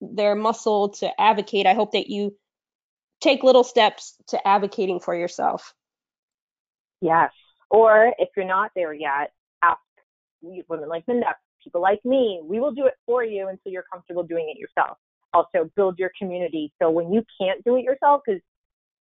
their 0.01 0.35
muscle 0.35 0.91
to 0.91 1.21
advocate, 1.21 1.67
I 1.67 1.75
hope 1.75 1.93
that 1.93 2.09
you 2.09 2.37
take 3.21 3.43
little 3.43 3.65
steps 3.65 4.17
to 4.29 4.47
advocating 4.47 5.01
for 5.01 5.15
yourself. 5.15 5.75
Yes. 7.01 7.31
Or 7.71 8.13
if 8.19 8.31
you're 8.37 8.47
not 8.47 8.73
there 8.75 8.93
yet, 8.93 9.33
women 10.43 10.89
like 10.89 11.07
Minda, 11.07 11.35
people 11.63 11.81
like 11.81 12.05
me. 12.05 12.41
We 12.43 12.61
will 12.61 12.73
do 12.73 12.87
it 12.87 12.95
for 13.07 13.25
you 13.25 13.49
until 13.49 13.73
you're 13.73 13.85
comfortable 13.91 14.23
doing 14.23 14.53
it 14.55 14.59
yourself. 14.59 14.99
Also, 15.35 15.71
build 15.77 15.99
your 15.99 16.11
community. 16.19 16.73
So 16.81 16.91
when 16.91 17.13
you 17.13 17.25
can't 17.41 17.63
do 17.65 17.77
it 17.77 17.83
yourself 17.83 18.23
because 18.27 18.43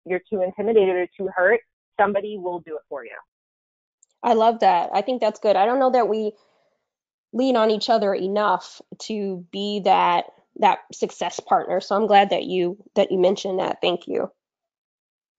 you're 0.05 0.21
too 0.29 0.41
intimidated 0.41 0.95
or 0.95 1.07
too 1.17 1.29
hurt, 1.33 1.61
somebody 1.99 2.37
will 2.37 2.59
do 2.59 2.75
it 2.75 2.81
for 2.89 3.05
you. 3.05 3.11
I 4.23 4.33
love 4.33 4.59
that. 4.59 4.89
I 4.93 5.01
think 5.01 5.21
that's 5.21 5.39
good. 5.39 5.55
I 5.55 5.65
don't 5.65 5.79
know 5.79 5.91
that 5.91 6.09
we 6.09 6.33
lean 7.33 7.55
on 7.55 7.71
each 7.71 7.89
other 7.89 8.13
enough 8.13 8.81
to 8.99 9.45
be 9.51 9.81
that 9.85 10.25
that 10.59 10.79
success 10.91 11.39
partner. 11.39 11.79
So 11.79 11.95
I'm 11.95 12.07
glad 12.07 12.31
that 12.31 12.43
you 12.43 12.77
that 12.95 13.11
you 13.11 13.19
mentioned 13.19 13.59
that. 13.59 13.79
Thank 13.81 14.07
you. 14.07 14.31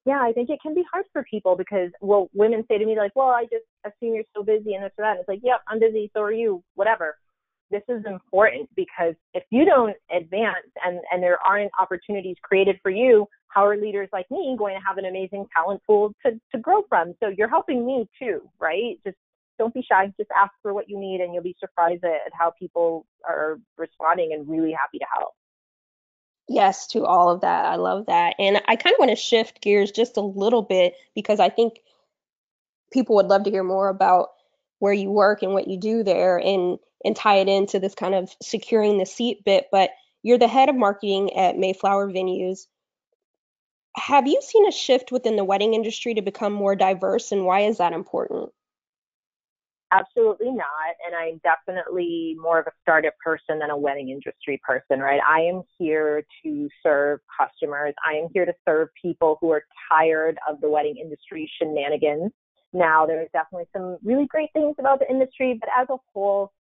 Yeah, 0.09 0.23
I 0.23 0.33
think 0.33 0.49
it 0.49 0.59
can 0.63 0.75
be 0.75 0.85
hard 0.91 1.05
for 1.13 1.23
people 1.31 1.55
because 1.55 1.91
well, 2.01 2.31
women 2.33 2.65
say 2.67 2.79
to 2.79 2.87
me 2.87 2.97
like, 2.97 3.15
"Well, 3.15 3.29
I 3.29 3.45
just 3.45 3.67
assume 3.85 4.15
you're 4.15 4.25
so 4.35 4.43
busy 4.43 4.73
and 4.73 4.83
this 4.83 4.93
or 4.97 5.03
that." 5.05 5.11
And 5.11 5.21
it's 5.21 5.29
like, 5.29 5.41
"Yep, 5.43 5.61
I'm 5.69 5.79
busy. 5.79 6.11
So 6.15 6.23
are 6.23 6.33
you. 6.33 6.65
Whatever." 6.77 7.19
This 7.71 7.83
is 7.91 8.03
important 8.07 8.71
because 8.75 9.15
if 9.35 9.45
you 9.51 9.67
don't 9.67 9.95
advance 10.11 10.71
and 10.83 11.01
and 11.13 11.23
there 11.23 11.39
aren't 11.47 11.71
opportunities 11.79 12.37
created 12.43 12.79
for 12.83 12.91
you, 12.91 13.27
how 13.49 13.67
are 13.67 13.77
leaders 13.77 14.09
like 14.11 14.25
me 14.31 14.57
going 14.59 14.75
to 14.79 14.83
have 14.87 14.97
an 14.97 15.05
amazing 15.05 15.45
talent 15.55 15.83
pool 15.87 16.15
to 16.25 16.41
to 16.53 16.59
grow 16.59 16.85
from? 16.89 17.15
So 17.21 17.29
you're 17.29 17.55
helping 17.57 17.85
me 17.85 18.09
too, 18.19 18.41
right? 18.59 18.99
Just 19.05 19.19
don't 19.59 19.75
be 19.75 19.83
shy. 19.83 20.07
Just 20.17 20.31
ask 20.35 20.53
for 20.63 20.73
what 20.73 20.89
you 20.89 20.99
need, 20.99 21.21
and 21.21 21.35
you'll 21.35 21.43
be 21.43 21.57
surprised 21.61 22.05
at 22.05 22.33
how 22.33 22.53
people 22.59 23.05
are 23.29 23.59
responding 23.77 24.33
and 24.33 24.49
really 24.49 24.73
happy 24.73 24.99
to 25.01 25.07
help. 25.15 25.35
Yes, 26.49 26.87
to 26.89 27.05
all 27.05 27.31
of 27.31 27.43
that. 27.43 27.67
I 27.67 27.77
love 27.77 28.07
that. 28.07 28.35
And 28.39 28.61
I 28.67 28.77
kind 28.77 28.95
of 28.95 28.99
want 28.99 29.11
to 29.11 29.17
shift 29.17 29.61
gears 29.61 29.91
just 29.93 30.17
a 30.17 30.23
little 30.23 30.63
bit 30.63 30.95
because 31.15 31.41
I 31.41 31.49
think 31.51 31.81
people 32.93 33.17
would 33.17 33.27
love 33.27 33.45
to 33.45 33.51
hear 33.51 33.65
more 33.65 33.89
about 33.89 34.31
where 34.79 34.93
you 34.93 35.11
work 35.11 35.43
and 35.43 35.53
what 35.53 35.69
you 35.69 35.77
do 35.79 36.03
there 36.03 36.39
and 36.39 36.79
and 37.05 37.15
tie 37.15 37.37
it 37.37 37.49
into 37.49 37.79
this 37.79 37.95
kind 37.95 38.15
of 38.15 38.35
securing 38.43 38.99
the 38.99 39.07
seat 39.07 39.45
bit. 39.45 39.67
But 39.71 39.91
you're 40.23 40.39
the 40.39 40.49
head 40.49 40.69
of 40.69 40.75
marketing 40.77 41.35
at 41.37 41.57
Mayflower 41.57 42.11
Venues. 42.11 42.67
Have 43.97 44.27
you 44.27 44.41
seen 44.41 44.67
a 44.67 44.73
shift 44.73 45.13
within 45.13 45.37
the 45.37 45.45
wedding 45.45 45.75
industry 45.75 46.15
to 46.15 46.23
become 46.23 46.55
more 46.55 46.75
diverse 46.75 47.33
and 47.33 47.45
why 47.45 47.61
is 47.61 47.79
that 47.79 47.93
important? 47.93 48.51
Absolutely 49.91 50.51
not. 50.51 50.93
And 51.07 51.17
I'm 51.17 51.41
definitely 51.43 52.37
more 52.39 52.59
of 52.59 52.67
a 52.67 52.73
startup 52.83 53.15
person 53.25 53.59
than 53.59 53.71
a 53.71 53.77
wedding 53.77 54.11
industry 54.11 54.61
person, 54.63 55.01
right? 55.01 55.21
I 55.27 55.41
am 55.41 55.63
here 55.79 56.25
to 56.45 56.69
serve 56.83 57.21
customers. 57.39 57.95
I 58.07 58.15
am 58.19 58.29
here 58.35 58.45
to 58.45 58.53
serve 58.67 58.89
people 59.01 59.39
who 59.41 59.51
are 59.51 59.65
tired 59.91 60.39
of 60.49 60.61
the 60.61 60.69
wedding 60.69 60.97
industry 61.01 61.51
shenanigans. 61.59 62.33
Now, 62.75 63.07
there's 63.07 63.31
definitely 63.33 63.69
some 63.75 63.97
really 64.05 64.27
great 64.27 64.51
things 64.53 64.77
about 64.79 64.99
the 64.99 65.09
industry, 65.11 65.59
but 65.59 65.71
as 65.75 65.89
a 65.91 65.97
whole, 66.13 66.53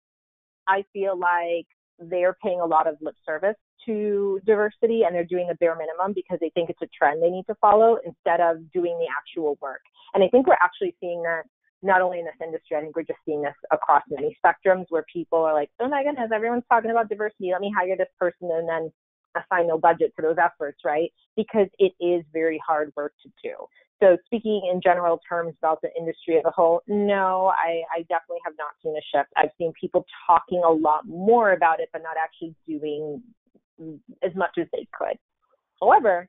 I 0.67 0.85
feel 0.93 1.17
like 1.19 1.67
they're 1.99 2.37
paying 2.41 2.61
a 2.61 2.65
lot 2.65 2.87
of 2.87 2.95
lip 3.01 3.15
service 3.25 3.57
to 3.85 4.39
diversity 4.45 5.03
and 5.03 5.13
they're 5.13 5.25
doing 5.25 5.47
the 5.47 5.55
bare 5.55 5.75
minimum 5.75 6.13
because 6.13 6.37
they 6.39 6.49
think 6.51 6.69
it's 6.69 6.81
a 6.81 6.87
trend 6.97 7.21
they 7.21 7.29
need 7.29 7.45
to 7.47 7.55
follow 7.55 7.97
instead 8.05 8.39
of 8.39 8.71
doing 8.71 8.97
the 8.99 9.07
actual 9.17 9.57
work. 9.61 9.81
And 10.13 10.23
I 10.23 10.29
think 10.29 10.47
we're 10.47 10.53
actually 10.61 10.95
seeing 11.01 11.23
that 11.23 11.43
not 11.83 12.01
only 12.01 12.19
in 12.19 12.25
this 12.25 12.35
industry, 12.43 12.77
I 12.77 12.81
think 12.81 12.95
we're 12.95 13.03
just 13.03 13.19
seeing 13.25 13.41
this 13.41 13.55
across 13.71 14.03
many 14.09 14.35
spectrums 14.43 14.85
where 14.89 15.05
people 15.11 15.39
are 15.39 15.53
like, 15.53 15.69
oh 15.79 15.87
my 15.87 16.03
goodness, 16.03 16.31
everyone's 16.33 16.63
talking 16.69 16.91
about 16.91 17.09
diversity. 17.09 17.51
Let 17.51 17.61
me 17.61 17.73
hire 17.75 17.95
this 17.95 18.07
person 18.19 18.49
and 18.51 18.67
then 18.67 18.91
assign 19.35 19.67
no 19.67 19.77
budget 19.77 20.13
to 20.15 20.21
those 20.21 20.37
efforts, 20.41 20.79
right? 20.83 21.11
Because 21.35 21.67
it 21.77 21.93
is 21.99 22.23
very 22.33 22.59
hard 22.65 22.91
work 22.95 23.13
to 23.23 23.29
do. 23.43 23.53
So 24.01 24.17
speaking 24.25 24.69
in 24.71 24.81
general 24.81 25.19
terms 25.27 25.55
about 25.57 25.81
the 25.81 25.89
industry 25.97 26.37
as 26.37 26.43
a 26.45 26.51
whole, 26.51 26.81
no, 26.87 27.51
I, 27.55 27.81
I 27.95 28.01
definitely 28.03 28.41
have 28.45 28.53
not 28.57 28.69
seen 28.83 28.95
a 28.95 29.01
shift. 29.13 29.29
I've 29.35 29.49
seen 29.57 29.73
people 29.79 30.05
talking 30.27 30.61
a 30.65 30.71
lot 30.71 31.07
more 31.07 31.53
about 31.53 31.79
it, 31.79 31.89
but 31.93 32.03
not 32.03 32.15
actually 32.21 32.55
doing 32.67 33.21
as 34.23 34.35
much 34.35 34.57
as 34.59 34.67
they 34.71 34.87
could. 34.97 35.17
However, 35.81 36.27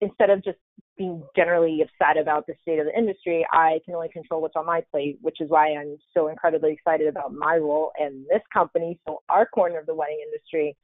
instead 0.00 0.30
of 0.30 0.42
just 0.44 0.58
being 0.96 1.22
generally 1.34 1.80
upset 1.82 2.20
about 2.20 2.46
the 2.46 2.54
state 2.60 2.78
of 2.78 2.86
the 2.86 2.96
industry, 2.98 3.46
I 3.52 3.80
can 3.84 3.94
only 3.94 4.10
control 4.10 4.42
what's 4.42 4.56
on 4.56 4.66
my 4.66 4.82
plate, 4.90 5.18
which 5.22 5.40
is 5.40 5.48
why 5.48 5.72
I'm 5.72 5.96
so 6.12 6.28
incredibly 6.28 6.72
excited 6.72 7.06
about 7.06 7.32
my 7.32 7.56
role 7.56 7.92
in 7.98 8.26
this 8.28 8.42
company. 8.52 8.98
So, 9.06 9.22
our 9.28 9.46
corner 9.46 9.78
of 9.78 9.86
the 9.86 9.94
wedding 9.94 10.20
industry, 10.26 10.76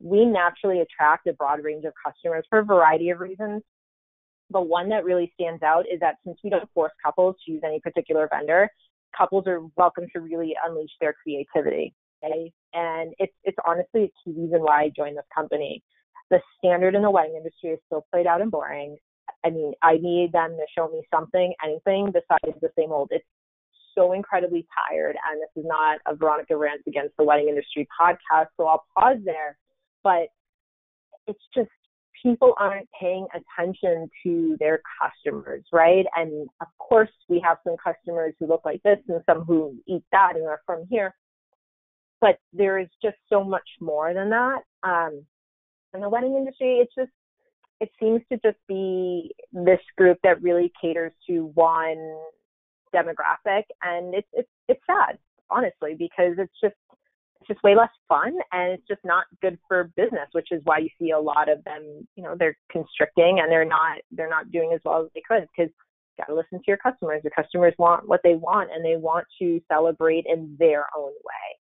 we 0.00 0.24
naturally 0.24 0.80
attract 0.80 1.26
a 1.26 1.32
broad 1.32 1.64
range 1.64 1.84
of 1.84 1.92
customers 2.04 2.44
for 2.48 2.60
a 2.60 2.64
variety 2.64 3.10
of 3.10 3.20
reasons. 3.20 3.62
but 4.50 4.68
one 4.68 4.90
that 4.90 5.04
really 5.04 5.32
stands 5.34 5.62
out 5.62 5.86
is 5.92 5.98
that 6.00 6.16
since 6.24 6.38
we 6.44 6.50
don't 6.50 6.70
force 6.74 6.92
couples 7.04 7.34
to 7.44 7.52
use 7.52 7.62
any 7.64 7.80
particular 7.80 8.28
vendor, 8.30 8.68
couples 9.16 9.46
are 9.46 9.60
welcome 9.76 10.06
to 10.12 10.20
really 10.20 10.54
unleash 10.64 10.90
their 11.00 11.14
creativity. 11.14 11.94
Okay? 12.22 12.52
And 12.74 13.14
it's 13.18 13.32
it's 13.42 13.56
honestly 13.66 14.04
a 14.04 14.12
key 14.22 14.38
reason 14.38 14.60
why 14.60 14.82
I 14.84 14.92
joined 14.94 15.16
this 15.16 15.24
company. 15.34 15.82
The 16.30 16.40
standard 16.58 16.94
in 16.94 17.02
the 17.02 17.10
wedding 17.10 17.36
industry 17.36 17.70
is 17.70 17.80
still 17.86 18.06
played 18.12 18.26
out 18.26 18.40
and 18.40 18.50
boring. 18.50 18.96
I 19.44 19.50
mean, 19.50 19.72
I 19.82 19.98
need 19.98 20.32
them 20.32 20.50
to 20.50 20.64
show 20.76 20.88
me 20.88 21.02
something, 21.12 21.54
anything 21.64 22.12
besides 22.12 22.58
the 22.60 22.70
same 22.78 22.92
old. 22.92 23.08
It's 23.10 23.24
so 23.94 24.12
incredibly 24.12 24.66
tired, 24.88 25.16
and 25.30 25.40
this 25.40 25.62
is 25.62 25.68
not 25.68 25.98
a 26.06 26.14
Veronica 26.14 26.56
rants 26.56 26.84
against 26.86 27.16
the 27.16 27.24
wedding 27.24 27.48
industry 27.48 27.86
podcast, 28.00 28.46
so 28.56 28.66
I'll 28.66 28.84
pause 28.96 29.18
there. 29.24 29.56
But 30.02 30.28
it's 31.26 31.40
just 31.54 31.70
people 32.22 32.54
aren't 32.58 32.88
paying 32.98 33.26
attention 33.34 34.10
to 34.22 34.56
their 34.58 34.80
customers, 35.00 35.62
right? 35.72 36.06
And 36.16 36.48
of 36.60 36.66
course, 36.78 37.10
we 37.28 37.40
have 37.46 37.58
some 37.64 37.76
customers 37.82 38.34
who 38.40 38.46
look 38.46 38.62
like 38.64 38.82
this 38.82 38.98
and 39.08 39.22
some 39.26 39.44
who 39.44 39.76
eat 39.86 40.02
that 40.12 40.32
and 40.36 40.46
are 40.46 40.62
from 40.66 40.86
here. 40.90 41.14
But 42.20 42.38
there 42.52 42.78
is 42.78 42.88
just 43.02 43.16
so 43.28 43.44
much 43.44 43.68
more 43.80 44.14
than 44.14 44.30
that. 44.30 44.60
Um, 44.82 45.26
in 45.94 46.00
the 46.00 46.08
wedding 46.08 46.36
industry, 46.36 46.78
it's 46.78 46.94
just, 46.94 47.10
it 47.80 47.90
seems 48.00 48.22
to 48.30 48.38
just 48.44 48.58
be 48.68 49.34
this 49.52 49.80
group 49.96 50.18
that 50.22 50.42
really 50.42 50.72
caters 50.80 51.12
to 51.28 51.50
one 51.54 52.16
demographic. 52.94 53.64
And 53.82 54.14
it's, 54.14 54.28
it's, 54.32 54.48
it's 54.68 54.80
sad, 54.86 55.18
honestly, 55.50 55.94
because 55.98 56.34
it's 56.38 56.52
just, 56.62 56.74
it's 57.40 57.48
just 57.48 57.62
way 57.62 57.74
less 57.76 57.90
fun 58.08 58.34
and 58.52 58.72
it's 58.72 58.88
just 58.88 59.04
not 59.04 59.24
good 59.42 59.58
for 59.68 59.90
business, 59.96 60.28
which 60.32 60.48
is 60.50 60.60
why 60.64 60.78
you 60.78 60.88
see 61.00 61.10
a 61.10 61.18
lot 61.18 61.50
of 61.50 61.62
them, 61.64 62.06
you 62.16 62.22
know, 62.22 62.34
they're 62.38 62.56
constricting 62.70 63.40
and 63.40 63.52
they're 63.52 63.66
not 63.66 63.98
they're 64.12 64.30
not 64.30 64.50
doing 64.50 64.72
as 64.74 64.80
well 64.84 65.02
as 65.02 65.10
they 65.14 65.22
could 65.28 65.46
because 65.54 65.70
you 65.70 66.24
got 66.24 66.32
to 66.32 66.34
listen 66.34 66.58
to 66.58 66.64
your 66.66 66.78
customers. 66.78 67.20
your 67.22 67.32
customers 67.36 67.74
want 67.78 68.08
what 68.08 68.20
they 68.24 68.34
want 68.34 68.70
and 68.72 68.84
they 68.84 68.96
want 68.96 69.26
to 69.40 69.60
celebrate 69.70 70.24
in 70.26 70.56
their 70.58 70.86
own 70.96 71.10
way. 71.10 71.58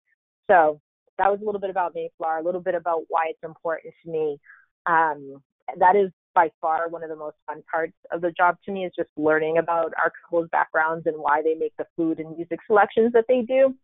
So 0.48 0.80
that 1.22 1.30
was 1.32 1.40
a 1.42 1.46
little 1.46 1.62
bit 1.62 1.70
about 1.70 1.94
Mayflower, 1.94 2.40
a 2.40 2.44
little 2.44 2.62
bit 2.62 2.74
about 2.74 3.04
why 3.08 3.28
it's 3.30 3.44
important 3.44 3.94
to 4.04 4.12
me. 4.12 4.40
Um, 4.88 5.42
that 5.78 5.96
is 5.96 6.10
by 6.34 6.50
far 6.60 6.90
one 6.90 7.04
of 7.04 7.10
the 7.10 7.16
most 7.16 7.36
fun 7.46 7.62
parts 7.70 7.94
of 8.12 8.22
the 8.22 8.32
job 8.32 8.58
to 8.66 8.72
me 8.72 8.86
is 8.86 8.92
just 8.98 9.10
learning 9.18 9.58
about 9.60 9.94
our 9.98 10.12
couples' 10.24 10.50
backgrounds 10.52 11.06
and 11.06 11.16
why 11.18 11.42
they 11.44 11.54
make 11.54 11.74
the 11.78 11.86
food 11.96 12.20
and 12.20 12.36
music 12.36 12.60
selections 12.66 13.12
that 13.14 13.26
they 13.28 13.42
do, 13.42 13.76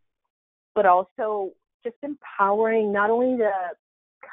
but 0.73 0.85
also 0.85 1.51
just 1.83 1.97
empowering 2.01 2.91
not 2.91 3.09
only 3.09 3.37
the 3.37 3.51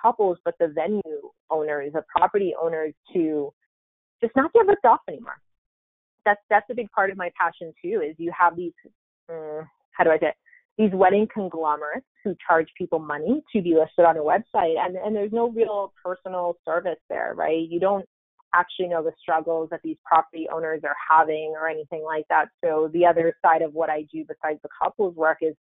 couples 0.03 0.39
but 0.45 0.55
the 0.59 0.69
venue 0.69 1.03
owners, 1.51 1.93
the 1.93 2.03
property 2.17 2.55
owners 2.61 2.95
to 3.13 3.53
just 4.23 4.35
not 4.35 4.53
get 4.53 4.67
ripped 4.67 4.87
off 4.87 5.01
anymore. 5.09 5.37
That's 6.25 6.41
that's 6.49 6.67
a 6.71 6.75
big 6.75 6.91
part 6.93 7.11
of 7.11 7.19
my 7.19 7.31
passion 7.39 7.75
too. 7.83 8.01
Is 8.03 8.15
you 8.19 8.33
have 8.39 8.57
these 8.57 8.73
um, 9.29 9.69
how 9.93 10.05
do 10.05 10.11
I 10.11 10.19
say 10.19 10.29
it? 10.29 10.35
These 10.77 10.91
wedding 10.93 11.29
conglomerates 11.33 12.07
who 12.25 12.35
charge 12.47 12.69
people 12.77 12.99
money 12.99 13.43
to 13.53 13.63
be 13.63 13.75
listed 13.75 14.05
on 14.05 14.17
a 14.17 14.21
website, 14.21 14.77
and 14.79 14.97
and 14.97 15.15
there's 15.15 15.33
no 15.33 15.51
real 15.51 15.93
personal 16.03 16.57
service 16.65 16.99
there, 17.09 17.33
right? 17.37 17.69
You 17.69 17.81
don't 17.81 18.07
actually 18.55 18.89
know 18.89 19.03
the 19.03 19.13
struggles 19.21 19.69
that 19.71 19.81
these 19.83 19.97
property 20.05 20.47
owners 20.53 20.83
are 20.85 20.97
having 21.11 21.55
or 21.57 21.69
anything 21.69 22.05
like 22.05 22.25
that. 22.29 22.47
So 22.65 22.89
the 22.93 23.05
other 23.05 23.35
side 23.45 23.63
of 23.63 23.75
what 23.75 23.91
I 23.91 24.07
do 24.13 24.25
besides 24.25 24.61
the 24.63 24.69
couples 24.81 25.17
work 25.17 25.39
is 25.43 25.55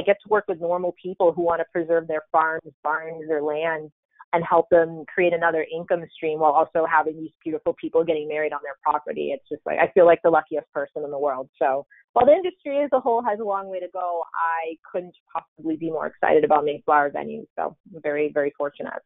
I 0.00 0.02
get 0.02 0.16
to 0.22 0.28
work 0.28 0.44
with 0.48 0.60
normal 0.60 0.94
people 1.00 1.32
who 1.32 1.42
want 1.42 1.60
to 1.60 1.66
preserve 1.72 2.06
their 2.06 2.22
farms, 2.32 2.72
barns, 2.82 3.28
their 3.28 3.42
land, 3.42 3.90
and 4.32 4.44
help 4.44 4.68
them 4.70 5.04
create 5.12 5.32
another 5.32 5.66
income 5.74 6.04
stream 6.14 6.40
while 6.40 6.52
also 6.52 6.86
having 6.90 7.16
these 7.16 7.30
beautiful 7.42 7.74
people 7.80 8.04
getting 8.04 8.28
married 8.28 8.52
on 8.52 8.60
their 8.62 8.76
property. 8.82 9.30
It's 9.32 9.48
just 9.48 9.62
like 9.64 9.78
I 9.78 9.90
feel 9.92 10.04
like 10.04 10.20
the 10.22 10.30
luckiest 10.30 10.70
person 10.72 11.02
in 11.04 11.10
the 11.10 11.18
world. 11.18 11.48
So 11.60 11.86
while 12.12 12.26
the 12.26 12.32
industry 12.32 12.82
as 12.82 12.90
a 12.92 13.00
whole 13.00 13.22
has 13.22 13.40
a 13.40 13.44
long 13.44 13.68
way 13.68 13.80
to 13.80 13.88
go, 13.92 14.22
I 14.34 14.76
couldn't 14.90 15.14
possibly 15.32 15.76
be 15.76 15.90
more 15.90 16.06
excited 16.06 16.44
about 16.44 16.64
Mayflower 16.64 17.10
venues. 17.10 17.46
So 17.56 17.76
I'm 17.94 18.02
very, 18.02 18.30
very 18.32 18.52
fortunate. 18.56 19.00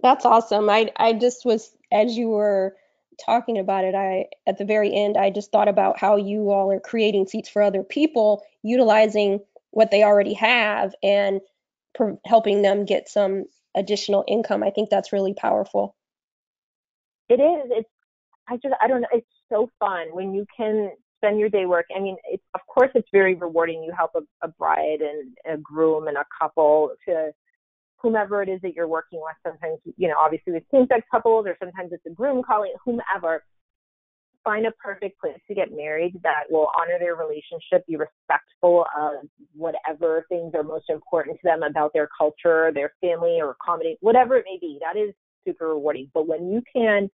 That's 0.00 0.24
awesome. 0.24 0.68
I 0.68 0.92
I 0.96 1.14
just 1.14 1.44
was 1.44 1.74
as 1.90 2.16
you 2.16 2.28
were 2.28 2.76
talking 3.24 3.58
about 3.58 3.84
it, 3.84 3.94
I 3.94 4.26
at 4.46 4.58
the 4.58 4.64
very 4.64 4.94
end, 4.94 5.16
I 5.16 5.30
just 5.30 5.50
thought 5.50 5.68
about 5.68 5.98
how 5.98 6.16
you 6.16 6.50
all 6.50 6.70
are 6.70 6.80
creating 6.80 7.26
seats 7.26 7.48
for 7.48 7.62
other 7.62 7.82
people, 7.82 8.42
utilizing 8.62 9.40
what 9.70 9.90
they 9.90 10.02
already 10.02 10.34
have 10.34 10.94
and 11.02 11.40
helping 12.24 12.62
them 12.62 12.84
get 12.84 13.08
some 13.08 13.44
additional 13.76 14.24
income. 14.26 14.62
I 14.62 14.70
think 14.70 14.90
that's 14.90 15.12
really 15.12 15.34
powerful. 15.34 15.96
It 17.28 17.40
is. 17.40 17.70
It's. 17.70 17.88
I 18.48 18.56
just. 18.56 18.74
I 18.80 18.88
don't 18.88 19.02
know. 19.02 19.08
It's 19.12 19.26
so 19.50 19.70
fun 19.78 20.08
when 20.12 20.32
you 20.34 20.46
can 20.56 20.90
spend 21.18 21.38
your 21.38 21.48
day 21.48 21.66
work. 21.66 21.86
I 21.94 22.00
mean, 22.00 22.16
it's 22.24 22.42
of 22.54 22.60
course 22.66 22.90
it's 22.94 23.08
very 23.12 23.34
rewarding. 23.34 23.82
You 23.82 23.92
help 23.96 24.12
a, 24.14 24.20
a 24.46 24.48
bride 24.48 25.00
and 25.00 25.36
a 25.46 25.58
groom 25.58 26.08
and 26.08 26.16
a 26.16 26.24
couple 26.40 26.92
to 27.06 27.32
whomever 27.96 28.42
it 28.42 28.48
is 28.48 28.60
that 28.62 28.74
you're 28.74 28.88
working 28.88 29.20
with. 29.20 29.34
Sometimes, 29.44 29.78
you 29.96 30.08
know, 30.08 30.14
obviously 30.18 30.52
with 30.52 30.62
same-sex 30.72 31.02
couples, 31.10 31.46
or 31.46 31.56
sometimes 31.58 31.92
it's 31.92 32.06
a 32.06 32.10
groom 32.10 32.42
calling, 32.42 32.72
whomever. 32.84 33.42
Find 34.44 34.66
a 34.66 34.72
perfect 34.72 35.20
place 35.20 35.38
to 35.48 35.54
get 35.54 35.68
married 35.72 36.14
that 36.22 36.44
will 36.50 36.70
honor 36.80 36.98
their 36.98 37.16
relationship, 37.16 37.86
be 37.86 37.96
respectful 37.96 38.86
of 38.96 39.28
whatever 39.54 40.24
things 40.28 40.52
are 40.54 40.62
most 40.62 40.88
important 40.88 41.36
to 41.36 41.42
them 41.44 41.62
about 41.62 41.92
their 41.92 42.08
culture, 42.16 42.70
their 42.72 42.94
family, 43.00 43.38
or 43.40 43.50
accommodate 43.50 43.98
whatever 44.00 44.36
it 44.36 44.44
may 44.46 44.58
be. 44.60 44.78
That 44.80 44.98
is 44.98 45.14
super 45.46 45.68
rewarding. 45.68 46.10
But 46.14 46.26
when 46.26 46.50
you 46.50 46.62
can 46.72 47.10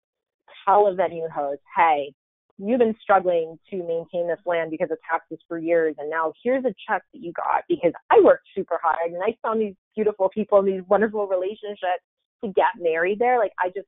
tell 0.65 0.87
a 0.87 0.95
venue 0.95 1.29
host, 1.29 1.61
hey, 1.77 2.15
you've 2.59 2.81
been 2.81 2.97
struggling 3.03 3.59
to 3.71 3.77
maintain 3.77 4.27
this 4.27 4.41
land 4.45 4.71
because 4.71 4.91
of 4.91 4.99
taxes 5.09 5.39
for 5.47 5.59
years 5.59 5.95
and 5.99 6.11
now 6.11 6.33
here's 6.43 6.65
a 6.65 6.75
check 6.89 7.03
that 7.13 7.23
you 7.23 7.33
got 7.33 7.63
because 7.69 7.93
I 8.11 8.21
worked 8.23 8.47
super 8.55 8.79
hard 8.83 9.13
and 9.13 9.23
I 9.23 9.37
found 9.43 9.61
these 9.61 9.75
beautiful 9.95 10.29
people 10.29 10.59
and 10.59 10.69
these 10.69 10.83
wonderful 10.89 11.29
relationships 11.29 12.03
to 12.43 12.53
get 12.53 12.75
married 12.81 13.21
there. 13.21 13.39
Like 13.39 13.53
I 13.61 13.69
just 13.69 13.87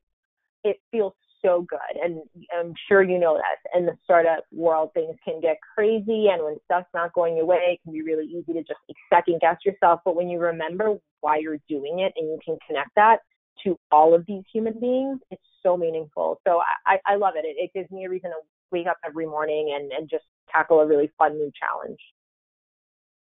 it 0.62 0.76
feels 0.90 1.14
so 1.42 1.66
good 1.68 2.02
and 2.02 2.20
I'm 2.58 2.74
sure 2.88 3.02
you 3.02 3.18
know 3.18 3.36
that 3.36 3.78
in 3.78 3.86
the 3.86 3.96
startup 4.04 4.44
world 4.52 4.90
things 4.94 5.16
can 5.24 5.40
get 5.40 5.56
crazy 5.74 6.28
and 6.28 6.42
when 6.44 6.56
stuff's 6.64 6.88
not 6.94 7.12
going 7.12 7.36
your 7.36 7.46
way 7.46 7.56
it 7.72 7.80
can 7.82 7.92
be 7.92 8.02
really 8.02 8.26
easy 8.26 8.52
to 8.52 8.60
just 8.60 8.80
second 9.12 9.40
guess 9.40 9.56
yourself. 9.64 10.00
But 10.04 10.16
when 10.16 10.28
you 10.28 10.38
remember 10.38 10.96
why 11.20 11.38
you're 11.38 11.58
doing 11.68 12.00
it 12.00 12.12
and 12.16 12.28
you 12.28 12.38
can 12.44 12.56
connect 12.66 12.90
that 12.96 13.18
to 13.64 13.78
all 13.92 14.14
of 14.14 14.24
these 14.26 14.42
human 14.52 14.78
beings, 14.80 15.18
it's 15.30 15.42
so 15.62 15.76
meaningful. 15.76 16.40
So 16.46 16.60
I, 16.86 16.98
I 17.06 17.16
love 17.16 17.34
it. 17.36 17.44
it. 17.44 17.56
It 17.58 17.70
gives 17.74 17.90
me 17.90 18.06
a 18.06 18.08
reason 18.08 18.30
to 18.30 18.36
wake 18.72 18.86
up 18.86 18.96
every 19.04 19.26
morning 19.26 19.76
and, 19.76 19.92
and 19.92 20.08
just 20.08 20.24
tackle 20.50 20.80
a 20.80 20.86
really 20.86 21.10
fun 21.18 21.34
new 21.34 21.50
challenge. 21.58 21.98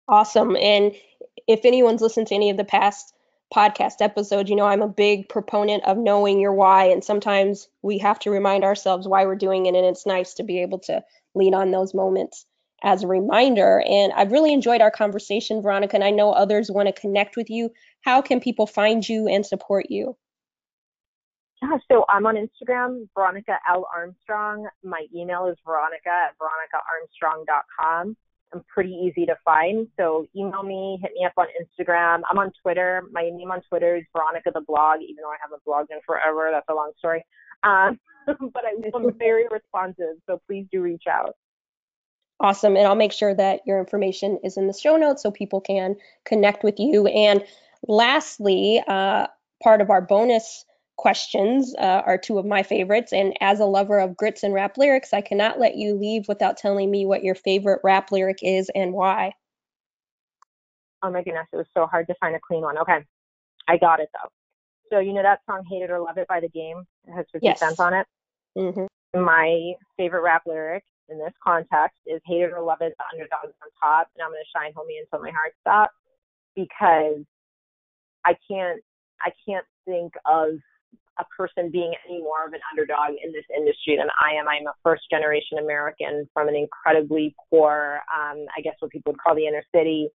Awesome. 0.09 0.57
And 0.57 0.93
if 1.49 1.65
anyone's 1.65 2.03
listened 2.03 2.27
to 2.29 2.35
any 2.35 2.51
of 2.51 2.57
the 2.57 2.65
past 2.65 3.15
podcast 3.55 4.01
episodes, 4.01 4.51
you 4.51 4.57
know 4.57 4.67
I'm 4.67 4.83
a 4.83 4.89
big 4.89 5.29
proponent 5.29 5.85
of 5.85 5.99
knowing 5.99 6.41
your 6.41 6.53
why. 6.53 6.87
And 6.87 7.03
sometimes 7.03 7.69
we 7.83 7.99
have 7.99 8.19
to 8.21 8.31
remind 8.31 8.65
ourselves 8.65 9.07
why 9.07 9.25
we're 9.25 9.37
doing 9.37 9.67
it. 9.67 9.75
And 9.75 9.87
it's 9.87 10.07
nice 10.07 10.35
to 10.35 10.43
be 10.43 10.63
able 10.63 10.79
to 10.81 11.03
lean 11.35 11.55
on 11.55 11.71
those 11.71 11.95
moments 11.95 12.47
as 12.83 13.03
a 13.03 13.07
reminder. 13.07 13.83
And 13.87 14.13
I've 14.13 14.33
really 14.33 14.53
enjoyed 14.53 14.81
our 14.81 14.91
conversation, 14.91 15.63
Veronica, 15.63 15.95
and 15.95 16.05
I 16.05 16.11
know 16.11 16.33
others 16.33 16.71
want 16.71 16.89
to 16.89 17.01
connect 17.01 17.37
with 17.37 17.51
you. 17.51 17.71
How 18.03 18.21
can 18.21 18.41
people 18.41 18.67
find 18.67 19.07
you 19.09 19.29
and 19.29 19.45
support 19.45 19.87
you? 19.91 20.17
Yeah, 21.63 21.79
so 21.91 22.05
I'm 22.09 22.27
on 22.27 22.37
Instagram, 22.37 23.09
Veronica 23.15 23.59
L. 23.69 23.89
Armstrong. 23.95 24.69
My 24.85 25.07
email 25.15 25.47
is 25.47 25.57
veronica 25.65 26.11
at 26.11 26.35
veronicaarmstrong.com. 26.39 28.17
I'm 28.57 28.65
pretty 28.73 28.93
easy 28.93 29.27
to 29.27 29.37
find. 29.45 29.87
So 29.99 30.27
email 30.35 30.63
me, 30.63 30.99
hit 31.03 31.13
me 31.15 31.27
up 31.27 31.35
on 31.37 31.47
Instagram. 31.61 32.23
I'm 32.31 32.39
on 32.39 32.51
Twitter. 32.63 33.03
My 33.13 33.23
name 33.23 33.51
on 33.51 33.61
Twitter 33.69 33.97
is 33.97 34.05
Veronica 34.15 34.51
the 34.55 34.63
blog, 34.63 35.01
even 35.03 35.17
though 35.23 35.31
I 35.31 35.37
haven't 35.43 35.63
blogged 35.67 35.95
in 35.95 36.01
forever. 36.07 36.49
That's 36.51 36.67
a 36.71 36.75
long 36.75 36.93
story. 36.99 37.25
Um, 37.63 38.01
but 38.27 38.63
I'm 38.67 39.19
very 39.19 39.45
responsive, 39.51 40.17
so 40.27 40.41
please 40.47 40.67
do 40.73 40.81
reach 40.81 41.05
out. 41.11 41.35
Awesome. 42.41 42.77
And 42.77 42.87
I'll 42.87 42.95
make 42.95 43.13
sure 43.13 43.35
that 43.35 43.61
your 43.67 43.79
information 43.79 44.39
is 44.43 44.57
in 44.57 44.67
the 44.67 44.73
show 44.73 44.97
notes 44.97 45.23
so 45.23 45.31
people 45.31 45.61
can 45.61 45.97
connect 46.25 46.65
with 46.65 46.79
you. 46.79 47.07
And 47.07 47.45
lastly, 47.87 48.83
uh, 48.87 49.27
part 49.63 49.81
of 49.81 49.91
our 49.91 50.01
bonus 50.01 50.65
questions 50.97 51.75
uh, 51.79 52.03
are 52.07 52.19
two 52.19 52.39
of 52.39 52.47
my 52.47 52.63
favorites. 52.63 53.13
And 53.13 53.37
as 53.41 53.61
a 53.61 53.65
lover 53.65 53.99
of 53.99 54.17
grits 54.17 54.43
and 54.43 54.55
rap 54.55 54.79
lyrics, 54.79 55.13
I 55.13 55.21
cannot 55.21 55.59
let 55.59 55.77
you 55.77 55.95
leave 55.95 56.29
without 56.29 56.57
telling 56.57 56.91
me 56.91 57.07
what 57.07 57.23
your 57.23 57.35
favorite 57.35 57.81
rap 57.85 58.11
lyric 58.11 58.39
is 58.43 58.71
and 58.75 58.93
why. 58.93 59.33
Oh 61.03 61.11
my 61.11 61.23
goodness, 61.23 61.47
it 61.53 61.57
was 61.57 61.67
so 61.75 61.87
hard 61.87 62.07
to 62.09 62.15
find 62.19 62.35
a 62.35 62.41
clean 62.41 62.63
one. 62.63 62.79
Okay, 62.79 62.99
I 63.69 63.77
got 63.77 64.01
it 64.01 64.09
though. 64.13 64.31
So 64.91 65.01
you 65.01 65.13
know 65.13 65.23
that 65.23 65.41
song 65.47 65.63
"Hate 65.71 65.83
It 65.83 65.91
or 65.91 66.01
Love 66.01 66.19
It" 66.19 66.27
by 66.29 66.41
The 66.41 66.49
Game? 66.49 66.85
It 67.07 67.13
has 67.13 67.27
50 67.33 67.47
yes. 67.47 67.61
cents 67.61 67.81
on 67.81 67.95
it. 67.95 68.07
Mm-hmm. 68.57 69.23
My 69.23 69.73
favorite 69.97 70.23
rap 70.23 70.43
lyric 70.47 70.85
in 71.09 71.19
this 71.19 71.33
context 71.45 71.99
is 72.07 72.21
"Hate 72.25 72.43
It 72.43 72.53
or 72.53 72.63
Love 72.63 72.81
It," 72.81 72.95
the 72.99 73.05
underdog's 73.13 73.55
on 73.63 73.69
top, 73.81 74.09
and 74.17 74.23
I'm 74.23 74.31
gonna 74.31 74.43
shine, 74.55 74.73
homie, 74.73 74.99
until 75.01 75.23
my 75.23 75.31
heart 75.31 75.53
stops 75.61 75.95
because 76.55 77.23
I 78.25 78.35
can't 78.51 78.83
I 79.21 79.31
can't 79.47 79.67
think 79.85 80.15
of 80.25 80.59
a 81.19 81.25
person 81.37 81.71
being 81.71 81.93
any 82.09 82.21
more 82.21 82.47
of 82.47 82.53
an 82.53 82.61
underdog 82.71 83.17
in 83.23 83.33
this 83.33 83.45
industry 83.57 83.97
than 83.97 84.09
I 84.21 84.39
am. 84.39 84.49
I'm 84.49 84.67
a 84.67 84.75
first 84.83 85.05
generation 85.11 85.59
American 85.59 86.29
from 86.33 86.49
an 86.49 86.57
incredibly 86.57 87.35
poor, 87.51 88.01
um, 88.13 88.47
I 88.57 88.61
guess 88.63 88.75
what 88.81 88.91
people 88.91 89.13
would 89.13 89.21
call 89.21 89.35
the 89.35 89.47
inner 89.47 89.65
city. 89.75 90.09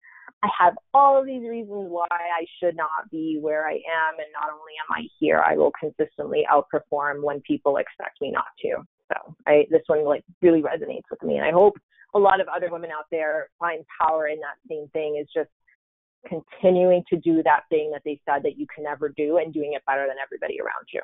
I 0.43 0.49
have 0.57 0.73
all 0.93 1.19
of 1.19 1.25
these 1.25 1.47
reasons 1.47 1.87
why 1.89 2.07
I 2.09 2.45
should 2.59 2.75
not 2.75 3.09
be 3.11 3.37
where 3.41 3.67
I 3.67 3.73
am. 3.73 4.17
And 4.17 4.27
not 4.33 4.49
only 4.49 4.73
am 4.81 5.03
I 5.03 5.07
here, 5.19 5.43
I 5.45 5.55
will 5.55 5.71
consistently 5.79 6.45
outperform 6.51 7.23
when 7.23 7.41
people 7.41 7.77
expect 7.77 8.21
me 8.21 8.31
not 8.31 8.45
to. 8.63 8.83
So 9.13 9.35
I, 9.45 9.65
this 9.69 9.83
one 9.87 10.05
like 10.05 10.23
really 10.41 10.61
resonates 10.61 11.09
with 11.11 11.21
me. 11.23 11.37
And 11.37 11.45
I 11.45 11.51
hope 11.51 11.77
a 12.13 12.19
lot 12.19 12.41
of 12.41 12.47
other 12.47 12.69
women 12.71 12.91
out 12.91 13.05
there 13.11 13.49
find 13.59 13.83
power 13.99 14.27
in 14.27 14.39
that 14.39 14.57
same 14.69 14.87
thing 14.93 15.17
is 15.21 15.27
just 15.33 15.49
continuing 16.27 17.03
to 17.09 17.17
do 17.17 17.43
that 17.43 17.63
thing 17.69 17.91
that 17.91 18.01
they 18.05 18.19
said 18.27 18.43
that 18.43 18.57
you 18.57 18.65
can 18.73 18.83
never 18.83 19.09
do 19.09 19.37
and 19.37 19.53
doing 19.53 19.73
it 19.73 19.83
better 19.85 20.05
than 20.07 20.17
everybody 20.21 20.59
around 20.59 20.87
you. 20.93 21.01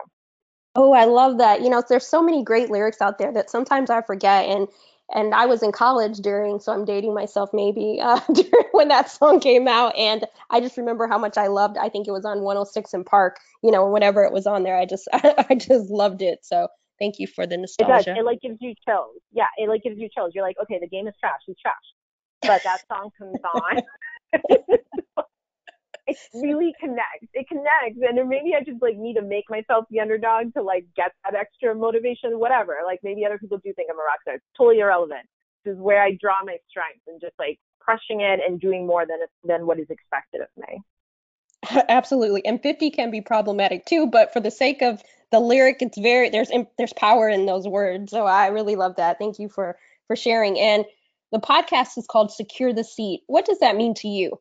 Oh, 0.75 0.93
I 0.93 1.05
love 1.05 1.39
that. 1.39 1.61
You 1.61 1.69
know, 1.69 1.83
there's 1.87 2.05
so 2.05 2.21
many 2.21 2.43
great 2.43 2.69
lyrics 2.69 3.01
out 3.01 3.17
there 3.17 3.33
that 3.33 3.49
sometimes 3.49 3.89
I 3.89 4.01
forget 4.01 4.45
and 4.45 4.67
and 5.13 5.33
I 5.33 5.45
was 5.45 5.63
in 5.63 5.71
college 5.71 6.17
during, 6.17 6.59
so 6.59 6.73
I'm 6.73 6.83
dating 6.83 7.13
myself 7.13 7.51
maybe 7.53 7.99
uh, 8.01 8.19
when 8.71 8.89
that 8.89 9.09
song 9.09 9.39
came 9.39 9.67
out, 9.67 9.95
and 9.95 10.25
I 10.49 10.59
just 10.59 10.77
remember 10.77 11.07
how 11.07 11.17
much 11.17 11.37
I 11.37 11.47
loved. 11.47 11.77
I 11.77 11.89
think 11.89 12.07
it 12.07 12.11
was 12.11 12.25
on 12.25 12.41
106 12.41 12.93
& 12.99 13.05
Park, 13.05 13.39
you 13.63 13.71
know, 13.71 13.89
whenever 13.89 14.23
it 14.23 14.33
was 14.33 14.45
on 14.45 14.63
there, 14.63 14.77
I 14.77 14.85
just 14.85 15.07
I 15.13 15.55
just 15.55 15.89
loved 15.89 16.21
it. 16.21 16.39
So 16.43 16.67
thank 16.99 17.19
you 17.19 17.27
for 17.27 17.47
the 17.47 17.57
nostalgia. 17.57 18.11
It 18.11 18.13
does. 18.13 18.17
It 18.19 18.25
like 18.25 18.41
gives 18.41 18.57
you 18.59 18.73
chills. 18.87 19.15
Yeah, 19.31 19.47
it 19.57 19.69
like 19.69 19.83
gives 19.83 19.97
you 19.97 20.09
chills. 20.13 20.31
You're 20.35 20.43
like, 20.43 20.57
okay, 20.61 20.77
the 20.79 20.87
game 20.87 21.07
is 21.07 21.13
trash. 21.19 21.39
It's 21.47 21.59
trash, 21.59 21.75
but 22.41 22.61
that 22.63 22.81
song 22.87 23.09
comes 23.17 23.39
on. 23.55 23.81
it 26.07 26.17
really 26.33 26.73
connects. 26.79 27.27
It 27.33 27.47
connects, 27.47 27.99
and 28.01 28.17
then 28.17 28.29
maybe 28.29 28.53
I 28.55 28.63
just 28.63 28.81
like 28.81 28.97
need 28.97 29.15
to 29.15 29.21
make 29.21 29.45
myself 29.49 29.85
the 29.91 29.99
underdog 29.99 30.53
to 30.53 30.63
like 30.63 30.85
get 30.95 31.11
that 31.23 31.35
extra 31.35 31.75
motivation, 31.75 32.39
whatever. 32.39 32.77
Like 32.85 32.99
maybe 33.03 33.25
other 33.25 33.37
people 33.37 33.57
do 33.57 33.73
think 33.73 33.89
I'm 33.91 33.99
a 33.99 34.03
rock 34.03 34.21
star. 34.21 34.35
It's 34.35 34.45
totally 34.57 34.79
irrelevant. 34.79 35.27
This 35.65 35.73
is 35.73 35.79
where 35.79 36.01
I 36.01 36.17
draw 36.19 36.35
my 36.45 36.57
strength 36.69 37.01
and 37.07 37.19
just 37.19 37.33
like 37.37 37.59
crushing 37.79 38.21
it 38.21 38.39
and 38.45 38.59
doing 38.59 38.87
more 38.87 39.05
than 39.05 39.19
than 39.43 39.67
what 39.67 39.79
is 39.79 39.89
expected 39.89 40.41
of 40.41 40.47
me. 40.57 40.81
Absolutely, 41.89 42.45
and 42.45 42.61
50 42.61 42.89
can 42.91 43.11
be 43.11 43.21
problematic 43.21 43.85
too. 43.85 44.07
But 44.07 44.31
for 44.31 44.39
the 44.39 44.51
sake 44.51 44.81
of 44.81 45.03
the 45.31 45.39
lyric, 45.39 45.81
it's 45.81 45.97
very 45.97 46.29
there's 46.29 46.51
there's 46.77 46.93
power 46.93 47.27
in 47.27 47.45
those 47.45 47.67
words. 47.67 48.11
So 48.11 48.25
I 48.25 48.47
really 48.47 48.75
love 48.75 48.95
that. 48.95 49.19
Thank 49.19 49.39
you 49.39 49.49
for 49.49 49.77
for 50.07 50.15
sharing. 50.15 50.57
And 50.59 50.85
the 51.31 51.39
podcast 51.39 51.97
is 51.97 52.07
called 52.07 52.31
Secure 52.31 52.73
the 52.73 52.85
Seat. 52.85 53.23
What 53.27 53.45
does 53.45 53.59
that 53.59 53.75
mean 53.75 53.93
to 53.95 54.07
you? 54.07 54.39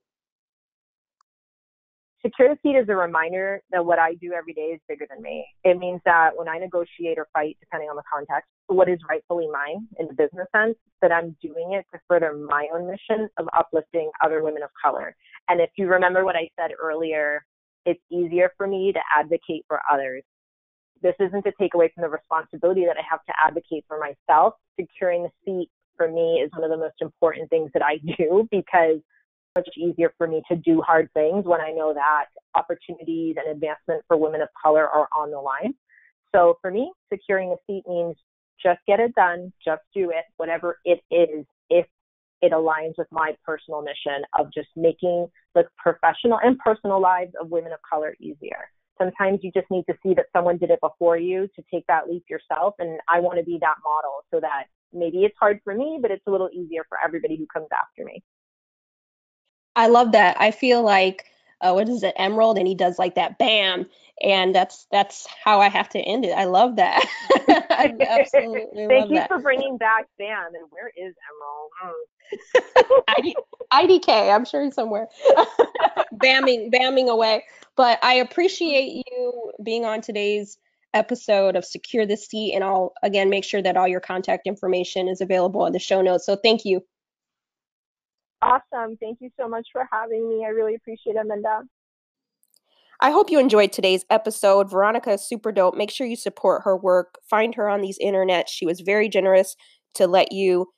Secure 2.25 2.49
the 2.49 2.59
Seat 2.63 2.77
is 2.77 2.89
a 2.89 2.97
reminder 2.97 3.61
that 3.71 3.85
what 3.85 3.99
I 3.99 4.15
do 4.15 4.33
every 4.33 4.53
day 4.53 4.73
is 4.75 4.81
bigger 4.89 5.07
than 5.09 5.23
me. 5.23 5.47
It 5.65 5.79
means 5.79 6.01
that 6.05 6.31
when 6.35 6.49
I 6.49 6.59
negotiate 6.59 7.19
or 7.19 7.29
fight, 7.33 7.57
depending 7.61 7.89
on 7.89 7.97
the 7.97 8.03
context, 8.11 8.49
what 8.69 8.89
is 8.89 8.99
rightfully 9.09 9.47
mine 9.53 9.87
in 9.99 10.07
the 10.09 10.15
business 10.15 10.49
sense, 10.55 10.77
that 11.03 11.13
I'm 11.13 11.37
doing 11.43 11.75
it 11.75 11.85
to 11.93 12.01
further 12.09 12.35
my 12.35 12.67
own 12.75 12.87
mission 12.87 13.29
of 13.39 13.49
uplifting 13.57 14.11
other 14.25 14.43
women 14.43 14.63
of 14.63 14.71
color. 14.83 15.15
And 15.49 15.61
if 15.61 15.71
you 15.77 15.89
remember 15.89 16.25
what 16.25 16.37
I 16.37 16.49
said 16.59 16.71
earlier, 16.81 17.45
it's 17.85 18.01
easier 18.11 18.53
for 18.57 18.67
me 18.67 18.93
to 18.93 19.01
advocate 19.15 19.65
for 19.69 19.81
others. 19.91 20.25
This 21.03 21.15
isn't 21.21 21.43
to 21.45 21.53
take 21.61 21.75
away 21.75 21.93
from 21.95 22.03
the 22.03 22.09
responsibility 22.09 22.85
that 22.87 22.97
I 22.97 23.03
have 23.09 23.25
to 23.27 23.33
advocate 23.45 23.85
for 23.87 23.99
myself. 24.01 24.55
Securing 24.81 25.23
the 25.23 25.31
seat 25.45 25.71
for 25.97 26.11
me 26.11 26.43
is 26.45 26.51
one 26.55 26.65
of 26.65 26.71
the 26.71 26.77
most 26.77 26.97
important 27.01 27.51
things 27.51 27.71
that 27.75 27.83
I 27.85 27.99
do 28.19 28.49
because 28.51 29.01
much 29.57 29.69
easier 29.77 30.13
for 30.19 30.27
me 30.27 30.43
to 30.51 30.57
do 30.57 30.83
hard 30.83 31.09
things 31.15 31.45
when 31.45 31.61
I 31.61 31.73
know 31.73 31.95
that 31.95 32.27
opportunities 32.55 33.37
and 33.39 33.51
advancement 33.51 34.03
for 34.07 34.17
women 34.17 34.43
of 34.43 34.49
color 34.63 34.87
are 34.89 35.09
on 35.17 35.31
the 35.31 35.39
line. 35.39 35.75
So 36.35 36.59
for 36.61 36.71
me, 36.71 36.93
securing 37.13 37.51
a 37.51 37.57
seat 37.67 37.83
means 37.89 38.17
just 38.63 38.81
get 38.87 39.01
it 39.01 39.15
done, 39.15 39.53
just 39.65 39.83
do 39.95 40.11
it, 40.11 40.25
whatever 40.37 40.79
it 40.85 41.01
is, 41.11 41.45
if 41.71 41.87
it 42.43 42.53
aligns 42.53 42.95
with 42.99 43.09
my 43.11 43.35
personal 43.45 43.83
mission 43.83 44.23
of 44.39 44.53
just 44.53 44.69
making 44.77 45.27
the 45.55 45.65
professional 45.79 46.39
and 46.43 46.59
personal 46.59 47.01
lives 47.01 47.33
of 47.41 47.51
women 47.51 47.73
of 47.73 47.79
color 47.89 48.15
easier. 48.21 48.69
Sometimes 48.99 49.41
you 49.43 49.51
just 49.53 49.67
need 49.71 49.85
to 49.89 49.95
see 50.03 50.15
that 50.15 50.27
someone 50.35 50.57
did 50.57 50.71
it 50.71 50.81
before 50.81 51.19
you 51.19 51.49
to 51.57 51.63
take 51.73 51.87
that 51.87 52.09
leap 52.09 52.25
yourself. 52.29 52.75
And 52.79 52.99
I 53.09 53.21
want 53.21 53.39
to 53.39 53.45
be 53.45 53.59
that 53.61 53.77
model 53.85 54.25
so 54.33 54.41
that 54.41 54.65
maybe 54.93 55.19
it's 55.25 55.37
hard 55.39 55.61
for 55.65 55.75
me, 55.75 55.99
but 56.01 56.11
it's 56.11 56.27
a 56.27 56.31
little 56.31 56.49
easier 56.53 56.85
for 56.89 56.99
everybody 57.05 57.37
who 57.37 57.47
comes 57.47 57.69
after 57.73 58.05
me. 58.05 58.23
I 59.77 59.89
love 59.89 60.13
that. 60.13 60.37
I 60.41 60.51
feel 60.51 60.83
like 60.83 61.25
uh, 61.61 61.73
what 61.73 61.89
is 61.89 62.03
it, 62.03 62.15
Emeril, 62.19 62.59
and 62.59 62.67
he 62.67 62.75
does 62.75 62.99
like 62.99 63.15
that 63.15 63.39
bam, 63.39 63.87
and 64.23 64.55
that's 64.55 64.87
that's 64.91 65.27
how 65.45 65.61
I 65.61 65.69
have 65.69 65.89
to 65.91 65.99
end 65.99 66.25
it. 66.25 66.33
I 66.33 66.45
love 66.45 66.77
that. 66.77 67.05
I 67.49 67.95
absolutely 68.01 68.87
Thank 68.89 69.11
you 69.11 69.17
that. 69.17 69.29
for 69.29 69.39
bringing 69.39 69.79
back 69.79 70.07
Bam. 70.19 70.55
And 70.55 70.67
where 70.71 70.89
is 70.97 71.15
Emeril? 71.15 73.03
ID, 73.19 73.37
IDK, 73.73 74.35
I'm 74.35 74.45
sure 74.45 74.65
he's 74.65 74.75
somewhere, 74.75 75.09
bamming 76.15 76.73
bamming 76.73 77.09
away. 77.09 77.45
But 77.77 77.99
I 78.03 78.15
appreciate 78.15 79.05
you 79.07 79.53
being 79.63 79.85
on 79.85 80.01
today's 80.01 80.59
episode 80.95 81.57
of 81.57 81.65
Secure 81.65 82.07
the 82.07 82.17
Seat, 82.17 82.55
and 82.55 82.65
I'll 82.65 82.95
again 83.03 83.31
make 83.31 83.45
sure 83.45 83.63
that 83.63 83.77
all 83.77 83.89
your 83.89 84.01
contact 84.01 84.47
information 84.47 85.09
is 85.09 85.21
available 85.21 85.67
in 85.67 85.73
the 85.73 85.79
show 85.79 86.03
notes. 86.03 86.27
So 86.27 86.37
thank 86.37 86.65
you. 86.65 86.83
Awesome. 88.47 88.97
Thank 88.99 89.19
you 89.21 89.31
so 89.39 89.49
much 89.49 89.67
for 89.73 89.89
having 89.93 90.29
me. 90.29 90.45
I 90.47 90.51
really 90.51 90.77
appreciate 90.77 91.17
it, 91.17 91.21
Amanda. 91.21 91.63
I 93.01 93.11
hope 93.11 93.29
you 93.29 93.41
enjoyed 93.41 93.73
today's 93.73 94.05
episode. 94.09 94.71
Veronica 94.71 95.13
is 95.13 95.29
super 95.29 95.51
dope. 95.51 95.75
Make 95.75 95.91
sure 95.91 96.07
you 96.07 96.17
support 96.17 96.63
her 96.65 96.77
work. 96.77 97.19
Find 97.29 97.55
her 97.57 97.69
on 97.69 97.81
these 97.81 97.99
internets. 97.99 98.49
She 98.49 98.65
was 98.65 98.81
very 98.81 99.09
generous 99.09 99.57
to 99.95 100.07
let 100.07 100.33
you 100.33 100.69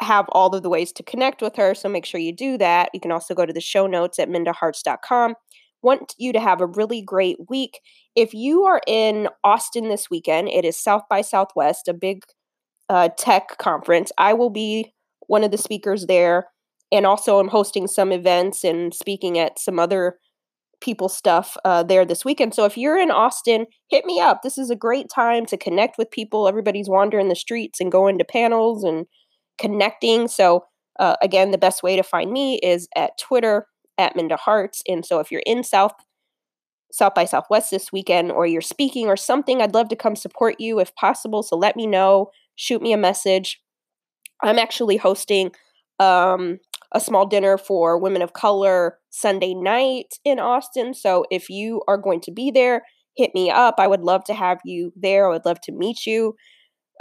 have 0.00 0.26
all 0.30 0.54
of 0.54 0.62
the 0.62 0.70
ways 0.70 0.90
to 0.92 1.02
connect 1.02 1.42
with 1.42 1.56
her. 1.56 1.74
So 1.74 1.88
make 1.88 2.06
sure 2.06 2.18
you 2.18 2.34
do 2.34 2.56
that. 2.56 2.88
You 2.94 3.00
can 3.00 3.12
also 3.12 3.34
go 3.34 3.44
to 3.44 3.52
the 3.52 3.60
show 3.60 3.86
notes 3.86 4.18
at 4.18 4.30
mindaharts.com. 4.30 5.34
Want 5.82 6.14
you 6.18 6.32
to 6.32 6.40
have 6.40 6.60
a 6.60 6.66
really 6.66 7.02
great 7.02 7.36
week. 7.48 7.80
If 8.16 8.32
you 8.32 8.64
are 8.64 8.80
in 8.86 9.28
Austin 9.44 9.88
this 9.88 10.10
weekend, 10.10 10.48
it 10.48 10.64
is 10.64 10.82
South 10.82 11.02
by 11.10 11.20
Southwest, 11.20 11.88
a 11.88 11.94
big 11.94 12.24
uh, 12.88 13.10
tech 13.18 13.58
conference. 13.58 14.10
I 14.16 14.32
will 14.32 14.50
be 14.50 14.94
one 15.26 15.44
of 15.44 15.50
the 15.50 15.58
speakers 15.58 16.06
there. 16.06 16.48
And 16.92 17.06
also, 17.06 17.38
I'm 17.38 17.48
hosting 17.48 17.86
some 17.86 18.12
events 18.12 18.64
and 18.64 18.92
speaking 18.92 19.38
at 19.38 19.58
some 19.58 19.78
other 19.78 20.18
people 20.80 21.08
stuff 21.08 21.56
uh, 21.64 21.82
there 21.82 22.04
this 22.04 22.24
weekend. 22.24 22.54
So 22.54 22.64
if 22.64 22.76
you're 22.76 22.98
in 22.98 23.10
Austin, 23.10 23.66
hit 23.88 24.04
me 24.06 24.20
up. 24.20 24.40
This 24.42 24.58
is 24.58 24.70
a 24.70 24.76
great 24.76 25.08
time 25.14 25.46
to 25.46 25.56
connect 25.56 25.98
with 25.98 26.10
people. 26.10 26.48
Everybody's 26.48 26.88
wandering 26.88 27.28
the 27.28 27.36
streets 27.36 27.80
and 27.80 27.92
going 27.92 28.18
to 28.18 28.24
panels 28.24 28.82
and 28.82 29.06
connecting. 29.58 30.26
So 30.26 30.64
uh, 30.98 31.16
again, 31.22 31.50
the 31.50 31.58
best 31.58 31.82
way 31.82 31.96
to 31.96 32.02
find 32.02 32.32
me 32.32 32.58
is 32.62 32.88
at 32.96 33.18
Twitter 33.18 33.66
at 33.98 34.16
Minda 34.16 34.36
Harts. 34.36 34.82
And 34.88 35.04
so 35.04 35.20
if 35.20 35.30
you're 35.30 35.42
in 35.46 35.62
South 35.62 35.92
South 36.92 37.14
by 37.14 37.24
Southwest 37.24 37.70
this 37.70 37.92
weekend 37.92 38.32
or 38.32 38.46
you're 38.46 38.60
speaking 38.60 39.06
or 39.06 39.16
something, 39.16 39.62
I'd 39.62 39.74
love 39.74 39.88
to 39.90 39.96
come 39.96 40.16
support 40.16 40.56
you 40.58 40.80
if 40.80 40.92
possible. 40.96 41.44
So 41.44 41.56
let 41.56 41.76
me 41.76 41.86
know. 41.86 42.30
Shoot 42.56 42.82
me 42.82 42.92
a 42.92 42.96
message. 42.96 43.62
I'm 44.42 44.58
actually 44.58 44.96
hosting 44.96 45.52
um, 46.00 46.58
a 46.92 47.00
small 47.00 47.26
dinner 47.26 47.56
for 47.56 47.98
women 47.98 48.22
of 48.22 48.32
color 48.32 48.98
Sunday 49.10 49.54
night 49.54 50.14
in 50.24 50.38
Austin. 50.40 50.94
So 50.94 51.24
if 51.30 51.48
you 51.48 51.82
are 51.86 51.98
going 51.98 52.20
to 52.22 52.32
be 52.32 52.50
there, 52.50 52.82
hit 53.16 53.34
me 53.34 53.50
up. 53.50 53.76
I 53.78 53.86
would 53.86 54.02
love 54.02 54.24
to 54.24 54.34
have 54.34 54.58
you 54.64 54.92
there. 54.96 55.26
I 55.26 55.30
would 55.30 55.44
love 55.44 55.60
to 55.62 55.72
meet 55.72 56.06
you. 56.06 56.34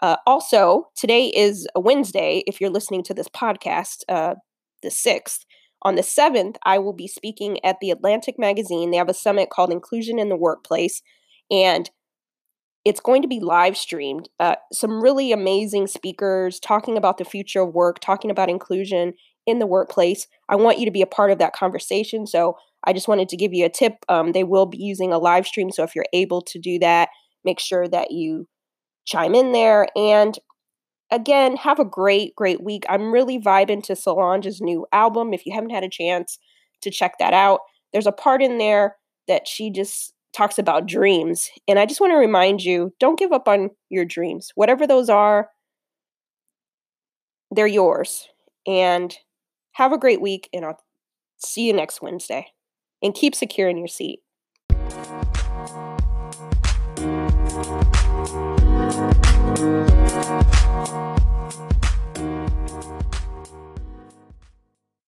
Uh, 0.01 0.17
also, 0.25 0.89
today 0.95 1.27
is 1.27 1.67
a 1.75 1.79
Wednesday. 1.79 2.43
If 2.47 2.61
you're 2.61 2.69
listening 2.69 3.03
to 3.03 3.13
this 3.13 3.27
podcast, 3.27 4.03
uh, 4.07 4.35
the 4.81 4.89
6th, 4.89 5.39
on 5.81 5.95
the 5.95 6.01
7th, 6.01 6.55
I 6.65 6.77
will 6.77 6.93
be 6.93 7.07
speaking 7.07 7.63
at 7.63 7.77
the 7.79 7.91
Atlantic 7.91 8.35
Magazine. 8.37 8.91
They 8.91 8.97
have 8.97 9.09
a 9.09 9.13
summit 9.13 9.49
called 9.49 9.71
Inclusion 9.71 10.19
in 10.19 10.29
the 10.29 10.35
Workplace. 10.35 11.01
And 11.49 11.89
it's 12.85 12.99
going 12.99 13.21
to 13.21 13.27
be 13.27 13.39
live 13.39 13.77
streamed. 13.77 14.29
Uh, 14.39 14.55
some 14.71 15.01
really 15.01 15.31
amazing 15.31 15.87
speakers 15.87 16.59
talking 16.59 16.97
about 16.97 17.17
the 17.17 17.25
future 17.25 17.61
of 17.61 17.73
work, 17.73 17.99
talking 17.99 18.31
about 18.31 18.49
inclusion 18.49 19.13
in 19.45 19.59
the 19.59 19.67
workplace. 19.67 20.27
I 20.47 20.55
want 20.55 20.79
you 20.79 20.85
to 20.85 20.91
be 20.91 21.01
a 21.01 21.07
part 21.07 21.31
of 21.31 21.39
that 21.39 21.53
conversation. 21.53 22.27
So 22.27 22.57
I 22.83 22.93
just 22.93 23.07
wanted 23.07 23.29
to 23.29 23.37
give 23.37 23.53
you 23.53 23.65
a 23.65 23.69
tip. 23.69 24.05
Um, 24.07 24.31
they 24.31 24.43
will 24.43 24.65
be 24.65 24.77
using 24.77 25.11
a 25.11 25.17
live 25.17 25.47
stream. 25.47 25.71
So 25.71 25.83
if 25.83 25.95
you're 25.95 26.05
able 26.13 26.41
to 26.43 26.59
do 26.59 26.79
that, 26.79 27.09
make 27.43 27.59
sure 27.59 27.87
that 27.87 28.11
you 28.11 28.47
chime 29.05 29.35
in 29.35 29.51
there. 29.51 29.87
And 29.95 30.37
again, 31.11 31.55
have 31.57 31.79
a 31.79 31.85
great, 31.85 32.35
great 32.35 32.63
week. 32.63 32.85
I'm 32.87 33.11
really 33.11 33.39
vibing 33.39 33.83
to 33.83 33.95
Solange's 33.95 34.61
new 34.61 34.85
album. 34.91 35.33
If 35.33 35.45
you 35.45 35.53
haven't 35.53 35.71
had 35.71 35.83
a 35.83 35.89
chance 35.89 36.37
to 36.81 36.91
check 36.91 37.13
that 37.19 37.33
out, 37.33 37.61
there's 37.91 38.07
a 38.07 38.11
part 38.11 38.41
in 38.41 38.57
there 38.59 38.95
that 39.27 39.47
she 39.47 39.71
just 39.71 40.13
talks 40.35 40.59
about 40.59 40.87
dreams. 40.87 41.49
And 41.67 41.79
I 41.79 41.85
just 41.85 41.99
want 41.99 42.11
to 42.11 42.17
remind 42.17 42.61
you 42.61 42.93
don't 42.99 43.19
give 43.19 43.31
up 43.31 43.47
on 43.47 43.71
your 43.89 44.05
dreams. 44.05 44.51
Whatever 44.55 44.85
those 44.85 45.09
are, 45.09 45.49
they're 47.51 47.67
yours. 47.67 48.27
And 48.67 49.15
have 49.79 49.93
a 49.93 49.97
great 49.97 50.19
week, 50.19 50.49
and 50.51 50.65
I'll 50.65 50.83
see 51.37 51.65
you 51.65 51.71
next 51.71 52.01
Wednesday. 52.01 52.47
And 53.01 53.15
keep 53.15 53.33
secure 53.33 53.69
in 53.69 53.77
your 53.77 53.87
seat. 53.87 54.19